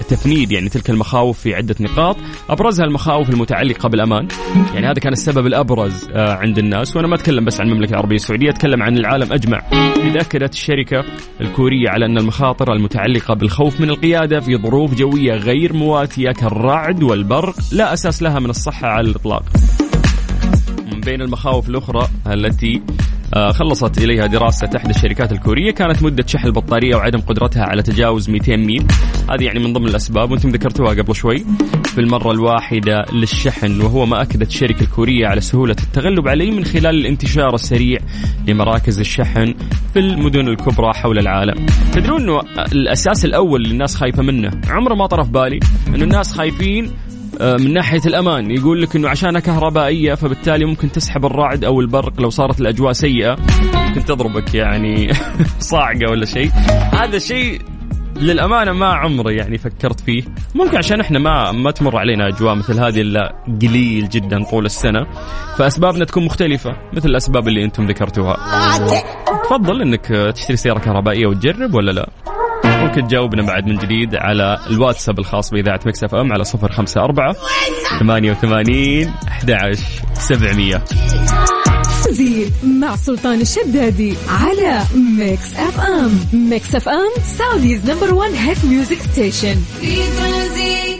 تفنيد 0.10 0.52
يعني 0.52 0.70
تلك 0.70 0.90
المخاوف 0.90 1.40
في 1.40 1.56
عدة 1.56 1.76
نقاط. 1.80 2.18
أبرزها 2.50 2.86
المخاوف 2.86 3.30
المتعلقة 3.30 3.90
بالأمان. 3.90 4.28
يعني 4.74 4.88
هذا 4.88 4.94
كان 4.94 5.14
السبب 5.14 5.46
الأبرز 5.46 6.10
آه، 6.14 6.34
عند 6.34 6.58
الناس. 6.58 6.96
وأنا 6.96 7.08
ما 7.08 7.16
أتكلم 7.16 7.46
بس 7.46 7.62
عن 7.62 7.68
المملكة 7.68 7.92
العربية 7.92 8.16
السعودية 8.16 8.50
أتكلم 8.50 8.84
عن 8.84 8.98
العالم 8.98 9.34
أجمع. 9.34 9.62
إذا 9.96 10.22
أكدت 10.22 10.54
الشركة 10.54 11.04
الكورية 11.42 11.90
على 11.90 12.06
أن 12.06 12.18
المخاطر 12.18 12.74
المتعلقة 12.74 13.34
بالخوف 13.34 13.82
من 13.82 13.90
القيادة 13.90 14.40
في 14.40 14.58
ظروف 14.58 14.94
جوية 14.94 15.34
غير 15.34 15.74
مواتية 15.74 16.32
كالرعد 16.32 17.04
والبرق 17.04 17.56
لا 17.72 17.94
أساس 17.94 18.24
لها 18.24 18.40
من 18.40 18.50
الصحة 18.50 18.88
على 18.88 19.10
الإطلاق. 19.10 19.44
من 20.92 21.02
بين 21.02 21.22
المخاوف 21.22 21.70
الأخرى 21.70 22.08
التي 22.28 22.82
خلصت 23.36 23.98
إليها 23.98 24.26
دراسة 24.26 24.70
إحدى 24.76 24.90
الشركات 24.90 25.32
الكورية. 25.32 25.72
كانت 25.72 26.04
مدة 26.04 26.24
شحن 26.28 26.48
البطارية 26.48 26.96
وعدم 26.96 27.20
قدرتها 27.20 27.64
على 27.64 27.82
تجاوز 27.82 28.30
200 28.30 28.56
ميل. 28.58 28.86
هذه 29.32 29.44
يعني 29.44 29.60
من 29.60 29.74
ضمن 29.74 29.88
الأسباب 29.88 30.32
وأنتم 30.32 30.50
ذكرتوها 30.50 30.90
قبل 30.90 31.16
شوي. 31.16 31.46
في 31.84 32.02
المرة 32.02 32.32
الواحدة 32.32 33.06
للشحن 33.14 33.82
وهو 33.82 34.06
ما 34.06 34.22
أكدت 34.22 34.48
الشركة 34.48 34.82
الكورية 34.82 35.28
على 35.28 35.42
سهولة 35.42 35.76
التغلب 35.84 36.28
عليه 36.28 36.52
من 36.52 36.66
خلال 36.66 36.96
الانتشار 36.96 37.56
السريع 37.56 38.00
لمراكز 38.48 39.00
الشحن 39.00 39.54
في 39.94 40.00
المدن 40.00 40.48
الكبرى 40.48 40.94
حول 40.94 41.20
العالم. 41.20 41.66
تدرون 41.94 42.22
أنه 42.22 42.42
الأساس 42.72 43.26
الأول 43.26 43.62
اللي 43.62 43.74
الناس 43.74 43.96
خايفة 43.96 44.24
منه 44.24 44.52
عمره 44.70 44.96
ما 44.96 45.06
طرف 45.06 45.30
بالي 45.30 45.60
أنه 45.88 46.04
الناس 46.04 46.34
خايفين 46.34 46.86
آه، 46.86 47.21
من 47.40 47.74
ناحية 47.74 48.02
الأمان 48.06 48.52
يقول 48.52 48.82
لك 48.82 48.96
إنه 48.96 49.10
عشانها 49.10 49.42
كهربائية 49.42 50.14
فبالتالي 50.14 50.66
ممكن 50.66 50.92
تسحب 50.92 51.26
الرعد 51.26 51.64
أو 51.64 51.82
البرق 51.82 52.22
لو 52.22 52.30
صارت 52.30 52.62
الأجواء 52.62 52.94
سيئة. 52.94 53.36
ممكن 53.74 54.06
تضربك 54.06 54.56
يعني 54.56 55.14
صاعقة 55.60 56.12
ولا 56.12 56.26
شيء. 56.26 56.52
هذا 56.94 57.18
شيء 57.20 57.62
للأمانة 58.16 58.72
ما 58.72 58.94
عمري 58.94 59.36
يعني 59.36 59.58
فكرت 59.58 60.00
فيه. 60.00 60.24
ممكن 60.56 60.78
عشان 60.78 61.00
إحنا 61.00 61.20
ما 61.20 61.52
ما 61.52 61.72
تمر 61.72 61.98
علينا 61.98 62.28
أجواء 62.28 62.56
مثل 62.56 62.80
هذه 62.80 63.02
إلا 63.02 63.36
قليل 63.62 64.10
جدا 64.10 64.44
طول 64.44 64.66
السنة. 64.66 65.08
فأسبابنا 65.58 66.06
تكون 66.06 66.26
مختلفة 66.26 66.76
مثل 66.94 67.10
الأسباب 67.10 67.48
اللي 67.48 67.64
أنتم 67.64 67.88
ذكرتوها. 67.88 68.38
تفضل 69.44 69.82
إنك 69.82 70.06
تشتري 70.36 70.58
سيارة 70.58 70.80
كهربائية 70.80 71.28
وتجرب 71.28 71.74
ولا 71.74 71.92
لا؟ 71.92 72.10
ممكن 72.92 73.08
تجاوبنا 73.08 73.44
بعد 73.44 73.66
من 73.68 73.78
جديد 73.78 74.16
على 74.16 74.60
الواتساب 74.70 75.20
الخاص 75.20 75.50
بإذاعة 75.50 75.80
Mix 75.86 76.04
FM 76.04 76.34
على 76.34 76.44
صفر 76.44 76.72
خمسة 76.72 77.02
أربعة 77.02 77.36
ثمانية 78.00 78.32
وثمانين 78.32 79.14
أحد 79.28 79.52
عشر 79.52 79.84
سبعمية. 80.14 80.84
ترانزيت 82.04 82.54
مع 82.64 82.96
سلطان 82.96 83.42
الشدادي 83.42 84.14
على 84.30 84.82
Mix 85.18 85.56
FM. 85.56 86.20
Mix 86.34 86.76
FM 86.76 87.12
Saudi's 87.24 87.92
number 87.92 88.14
1 88.14 88.32
hit 88.32 88.66
music 88.66 88.98
station. 89.12 89.56
في 89.82 89.96
ترانزيت 89.96 90.91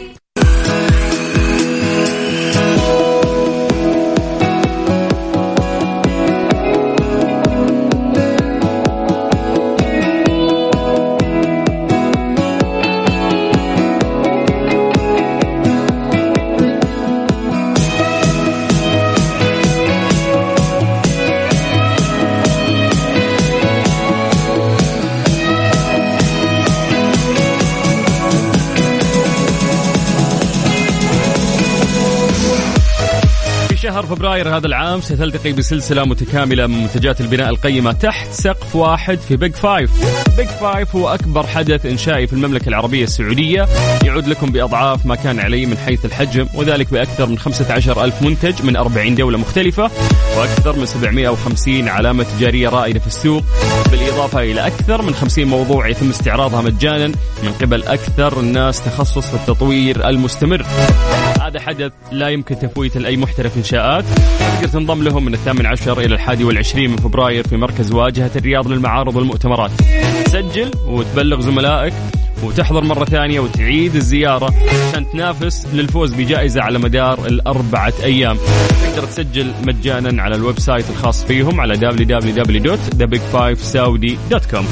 فبراير 34.16 34.56
هذا 34.56 34.66
العام 34.66 35.00
ستلتقي 35.00 35.52
بسلسلة 35.52 36.04
متكاملة 36.04 36.66
من 36.66 36.82
منتجات 36.82 37.20
البناء 37.20 37.48
القيمة 37.48 37.92
تحت 37.92 38.32
سقف 38.32 38.76
واحد 38.76 39.18
في 39.18 39.36
Big 39.36 39.54
5 39.54 39.90
Big 40.36 40.48
5 40.48 40.96
هو 40.96 41.08
أكبر 41.08 41.46
حدث 41.46 41.86
إنشائي 41.86 42.26
في 42.26 42.32
المملكة 42.32 42.68
العربية 42.68 43.04
السعودية. 43.04 43.68
يعود 44.04 44.26
لكم 44.26 44.52
بأضعاف 44.52 45.06
ما 45.06 45.14
كان 45.14 45.40
عليه 45.40 45.66
من 45.66 45.78
حيث 45.78 46.04
الحجم 46.04 46.46
وذلك 46.54 46.92
بأكثر 46.92 47.26
من 47.26 47.38
15 47.38 48.04
ألف 48.04 48.22
منتج 48.22 48.62
من 48.62 48.76
40 48.76 49.14
دولة 49.14 49.38
مختلفة 49.38 49.90
وأكثر 50.38 50.76
من 50.76 50.86
750 50.86 51.88
علامة 51.88 52.26
تجارية 52.38 52.68
رائدة 52.68 53.00
في 53.00 53.06
السوق. 53.06 53.42
بالإضافة 53.90 54.40
إلى 54.42 54.66
أكثر 54.66 55.02
من 55.02 55.14
50 55.14 55.44
موضوع 55.44 55.88
يتم 55.88 56.10
استعراضها 56.10 56.60
مجانا 56.60 57.06
من 57.42 57.52
قبل 57.60 57.82
أكثر 57.82 58.40
الناس 58.40 58.84
تخصص 58.84 59.26
في 59.26 59.34
التطوير 59.34 60.08
المستمر. 60.08 60.66
هذا 61.46 61.60
حدث 61.60 61.92
لا 62.12 62.28
يمكن 62.28 62.58
تفويته 62.58 63.00
لأي 63.00 63.16
محترف 63.16 63.56
إنشاءات. 63.56 64.04
تقدر 64.38 64.68
تنضم 64.68 65.02
لهم 65.02 65.24
من 65.24 65.34
الثامن 65.34 65.66
عشر 65.66 66.00
إلى 66.00 66.14
الحادي 66.14 66.44
والعشرين 66.44 66.90
من 66.90 66.96
فبراير 66.96 67.48
في 67.48 67.56
مركز 67.56 67.92
واجهة 67.92 68.30
الرياض 68.36 68.68
للمعارض 68.68 69.16
والمؤتمرات. 69.16 69.70
تسجل 70.24 70.70
وتبلغ 70.86 71.40
زملائك 71.40 71.92
وتحضر 72.42 72.84
مرة 72.84 73.04
ثانية 73.04 73.40
وتعيد 73.40 73.94
الزيارة 73.94 74.54
عشان 74.88 75.10
تنافس 75.10 75.66
للفوز 75.72 76.14
بجائزة 76.14 76.62
على 76.62 76.78
مدار 76.78 77.26
الأربعة 77.26 77.92
أيام. 78.02 78.36
تقدر 78.82 79.06
تسجل 79.06 79.52
مجانا 79.66 80.22
على 80.22 80.36
ال 80.36 80.58
website 80.58 80.90
الخاص 80.90 81.24
فيهم 81.24 81.60
على 81.60 81.76
www.thebig5saudi.com 81.76 84.64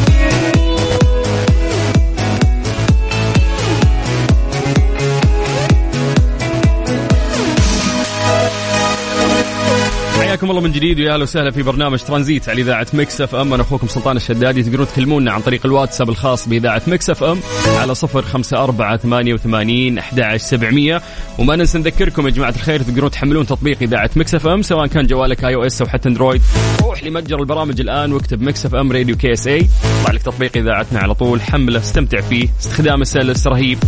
حياكم 10.40 10.50
الله 10.50 10.62
من 10.62 10.72
جديد 10.72 11.00
ويا 11.00 11.12
أهلا 11.12 11.22
وسهلا 11.22 11.50
في 11.50 11.62
برنامج 11.62 11.98
ترانزيت 11.98 12.48
على 12.48 12.62
إذاعة 12.62 12.87
مكس 12.94 13.20
أف 13.20 13.35
أم. 13.35 13.55
أنا 13.55 13.62
أخوكم 13.62 13.87
سلطان 13.87 14.16
الشدادي 14.16 14.62
تقدرون 14.62 14.87
تكلمونا 14.87 15.33
عن 15.33 15.40
طريق 15.40 15.66
الواتساب 15.66 16.11
الخاص 16.11 16.48
بإذاعة 16.48 16.83
مكس 16.87 17.11
أف 17.11 17.24
أم 17.24 17.40
على 17.66 17.94
صفر 17.94 18.22
خمسة 18.22 18.64
أربعة 18.64 18.96
ثمانية 18.96 19.35
وثمانين 19.35 19.98
أحد 19.98 20.20
عشر 20.20 20.44
سبعمية. 20.44 21.03
وما 21.38 21.57
ننسى 21.57 21.79
نذكركم 21.79 22.26
يا 22.26 22.31
جماعة 22.31 22.50
الخير 22.50 22.83
تقدرون 22.83 23.11
تحملون 23.11 23.46
تطبيق 23.46 23.79
إذاعة 23.83 24.11
مكس 24.16 24.35
أف 24.35 24.46
أم 24.46 24.62
سواء 24.62 24.87
كان 24.87 25.07
جوالك 25.07 25.44
iOS 25.45 25.83
أو 25.83 25.88
حتى 25.88 26.09
أندرويد. 26.09 26.42
روح 26.83 27.05
لمتجر 27.05 27.40
البرامج 27.40 27.81
الآن 27.81 28.12
واكتب 28.12 28.42
مكس 28.42 28.66
أف 28.66 28.74
أم 28.74 28.92
راديو 28.92 29.16
KSA. 29.16 29.69
يطلع 30.00 30.14
لك 30.14 30.22
تطبيق 30.22 30.57
إذاعتنا 30.57 31.00
على 31.00 31.14
طول. 31.14 31.40
حمله 31.40 31.79
استمتع 31.79 32.20
فيه. 32.20 32.48
استخدامه 32.61 33.05
سلس 33.05 33.46
رهيب. 33.46 33.79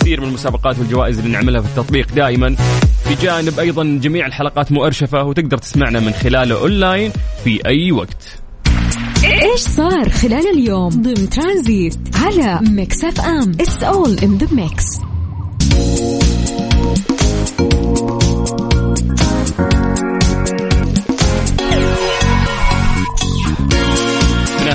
كثير 0.00 0.20
من 0.20 0.28
المسابقات 0.28 0.78
والجوائز 0.78 1.18
اللي 1.18 1.30
نعملها 1.30 1.60
في 1.60 1.68
التطبيق 1.68 2.06
دائما. 2.14 2.56
بجانب 3.10 3.58
أيضا 3.58 3.98
جميع 4.02 4.26
الحلقات 4.26 4.72
مؤرشفه 4.72 5.24
وتقدر 5.24 5.58
تسمعنا 5.58 6.00
من 6.00 6.12
خلاله 6.12 6.60
أونلاين 6.60 7.12
في 7.44 7.66
أي 7.66 7.92
وقت. 7.92 8.38
إيش 9.24 9.60
صار 9.60 10.08
خلال 10.10 10.58
اليوم؟ 10.58 10.88
ضمن 10.88 11.30
ترانزيت 11.30 11.98
على 12.14 12.60
ميكس 12.70 13.04
أف 13.04 13.20
أم. 13.20 13.52
it's 13.60 13.82
all 13.82 14.18
in 14.18 14.38
the 14.38 14.48
mix 14.54 14.84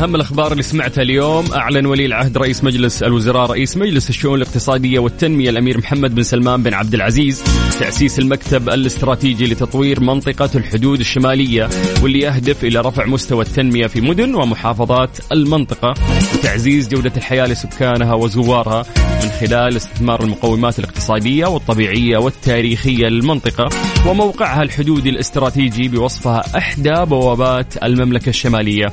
من 0.07 0.13
أهم 0.13 0.15
الأخبار 0.15 0.51
اللي 0.51 0.63
سمعتها 0.63 1.01
اليوم 1.01 1.51
أعلن 1.53 1.85
ولي 1.85 2.05
العهد 2.05 2.37
رئيس 2.37 2.63
مجلس 2.63 3.03
الوزراء 3.03 3.49
رئيس 3.49 3.77
مجلس 3.77 4.09
الشؤون 4.09 4.41
الاقتصادية 4.41 4.99
والتنمية 4.99 5.49
الأمير 5.49 5.77
محمد 5.77 6.15
بن 6.15 6.23
سلمان 6.23 6.63
بن 6.63 6.73
عبد 6.73 6.93
العزيز 6.93 7.43
تأسيس 7.79 8.19
المكتب 8.19 8.69
الاستراتيجي 8.69 9.45
لتطوير 9.45 9.99
منطقة 9.99 10.49
الحدود 10.55 10.99
الشمالية 10.99 11.69
واللي 12.03 12.19
يهدف 12.19 12.63
إلى 12.63 12.81
رفع 12.81 13.05
مستوى 13.05 13.45
التنمية 13.45 13.87
في 13.87 14.01
مدن 14.01 14.35
ومحافظات 14.35 15.17
المنطقة 15.31 15.93
وتعزيز 16.35 16.87
جودة 16.87 17.11
الحياة 17.17 17.45
لسكانها 17.45 18.13
وزوارها 18.13 18.85
من 19.23 19.29
خلال 19.29 19.77
استثمار 19.77 20.23
المقومات 20.23 20.79
الاقتصادية 20.79 21.45
والطبيعية 21.45 22.17
والتاريخية 22.17 23.07
للمنطقة 23.07 23.69
وموقعها 24.07 24.63
الحدودي 24.63 25.09
الاستراتيجي 25.09 25.87
بوصفها 25.87 26.57
إحدى 26.57 26.93
بوابات 27.05 27.83
المملكة 27.83 28.29
الشمالية. 28.29 28.87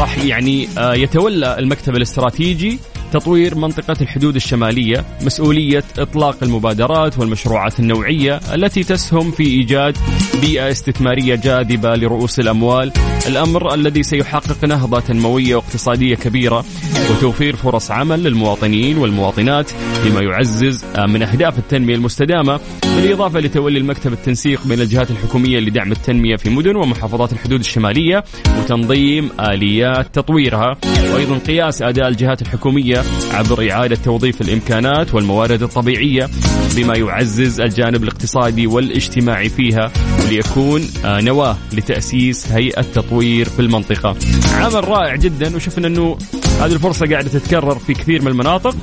راح 0.00 0.18
يعني 0.18 0.68
آه، 0.78 0.94
يتولى 0.94 1.58
المكتب 1.58 1.96
الاستراتيجي 1.96 2.78
تطوير 3.16 3.54
منطقة 3.54 3.96
الحدود 4.00 4.36
الشمالية 4.36 5.04
مسؤولية 5.22 5.84
إطلاق 5.98 6.36
المبادرات 6.42 7.18
والمشروعات 7.18 7.80
النوعية 7.80 8.40
التي 8.54 8.82
تسهم 8.82 9.30
في 9.30 9.42
إيجاد 9.42 9.98
بيئة 10.40 10.70
استثمارية 10.70 11.34
جاذبة 11.34 11.94
لرؤوس 11.94 12.40
الأموال. 12.40 12.92
الأمر 13.26 13.74
الذي 13.74 14.02
سيحقق 14.02 14.64
نهضة 14.64 15.00
تنموية 15.00 15.56
واقتصادية 15.56 16.14
كبيرة 16.14 16.64
وتوفير 17.10 17.56
فرص 17.56 17.90
عمل 17.90 18.22
للمواطنين 18.22 18.98
والمواطنات 18.98 19.70
بما 20.04 20.20
يعزز 20.20 20.84
من 21.08 21.22
أهداف 21.22 21.58
التنمية 21.58 21.94
المستدامة 21.94 22.60
بالإضافة 22.82 23.40
لتولي 23.40 23.78
المكتب 23.78 24.12
التنسيق 24.12 24.66
بين 24.66 24.80
الجهات 24.80 25.10
الحكومية 25.10 25.58
لدعم 25.58 25.92
التنمية 25.92 26.36
في 26.36 26.50
مدن 26.50 26.76
ومحافظات 26.76 27.32
الحدود 27.32 27.60
الشمالية 27.60 28.24
وتنظيم 28.58 29.30
آليات 29.40 30.14
تطويرها. 30.14 30.76
وأيضا 31.12 31.38
قياس 31.38 31.82
أداء 31.82 32.08
الجهات 32.08 32.42
الحكومية 32.42 33.02
عبر 33.30 33.70
إعادة 33.72 33.96
توظيف 33.96 34.40
الإمكانات 34.40 35.14
والموارد 35.14 35.62
الطبيعية 35.62 36.28
بما 36.76 36.96
يعزز 36.96 37.60
الجانب 37.60 38.02
الاقتصادي 38.02 38.66
والاجتماعي 38.66 39.48
فيها 39.48 39.92
ليكون 40.28 40.88
آه، 41.04 41.20
نواة 41.20 41.56
لتأسيس 41.72 42.52
هيئة 42.52 42.82
تطوير 42.82 43.48
في 43.48 43.60
المنطقة. 43.60 44.16
عمل 44.54 44.88
رائع 44.88 45.16
جدا 45.16 45.56
وشفنا 45.56 45.86
أنه 45.86 46.18
هذه 46.60 46.72
الفرصة 46.72 47.06
قاعدة 47.06 47.28
تتكرر 47.28 47.78
في 47.78 47.94
كثير 47.94 48.22
من 48.22 48.28
المناطق. 48.28 48.76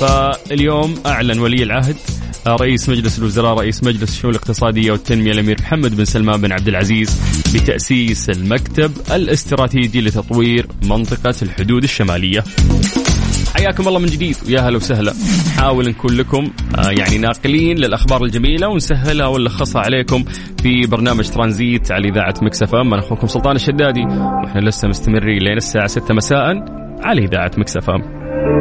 فاليوم 0.00 0.94
أعلن 1.06 1.38
ولي 1.38 1.62
العهد 1.62 1.96
آه، 2.46 2.56
رئيس 2.56 2.88
مجلس 2.88 3.18
الوزراء 3.18 3.58
رئيس 3.58 3.84
مجلس 3.84 4.10
الشؤون 4.10 4.34
الاقتصادية 4.34 4.92
والتنمية 4.92 5.32
الأمير 5.32 5.56
محمد 5.60 5.96
بن 5.96 6.04
سلمان 6.04 6.40
بن 6.40 6.52
عبد 6.52 6.68
العزيز 6.68 7.16
بتأسيس 7.54 8.30
المكتب 8.30 8.92
الاستراتيجي 9.12 10.00
لتطوير 10.00 10.66
منطقة 10.82 11.34
الحدود 11.42 11.82
الشمالية. 11.82 12.44
حياكم 13.58 13.88
الله 13.88 13.98
من 13.98 14.06
جديد 14.06 14.36
ويا 14.46 14.60
هلا 14.60 14.76
وسهلا. 14.76 15.12
نحاول 15.56 15.88
نكون 15.88 16.16
لكم 16.16 16.50
آه، 16.78 16.90
يعني 16.90 17.18
ناقلين 17.18 17.76
للأخبار 17.78 18.24
الجميلة 18.24 18.68
ونسهلها 18.68 19.26
ونلخصها 19.26 19.82
عليكم 19.82 20.24
في 20.62 20.86
برنامج 20.86 21.28
ترانزيت 21.28 21.92
على 21.92 22.08
إذاعة 22.08 22.34
مكس 22.42 22.62
أف 22.62 22.74
إم. 22.74 22.94
أنا 22.94 23.02
أخوكم 23.02 23.26
سلطان 23.26 23.56
الشدادي 23.56 24.00
وإحنا 24.44 24.60
لسه 24.60 24.88
مستمرين 24.88 25.38
لين 25.38 25.56
الساعة 25.56 25.86
6 25.86 26.14
مساء 26.14 26.64
على 27.02 27.24
إذاعة 27.24 27.50
مكس 27.58 27.76
أف 27.76 27.90
إم. 27.90 28.17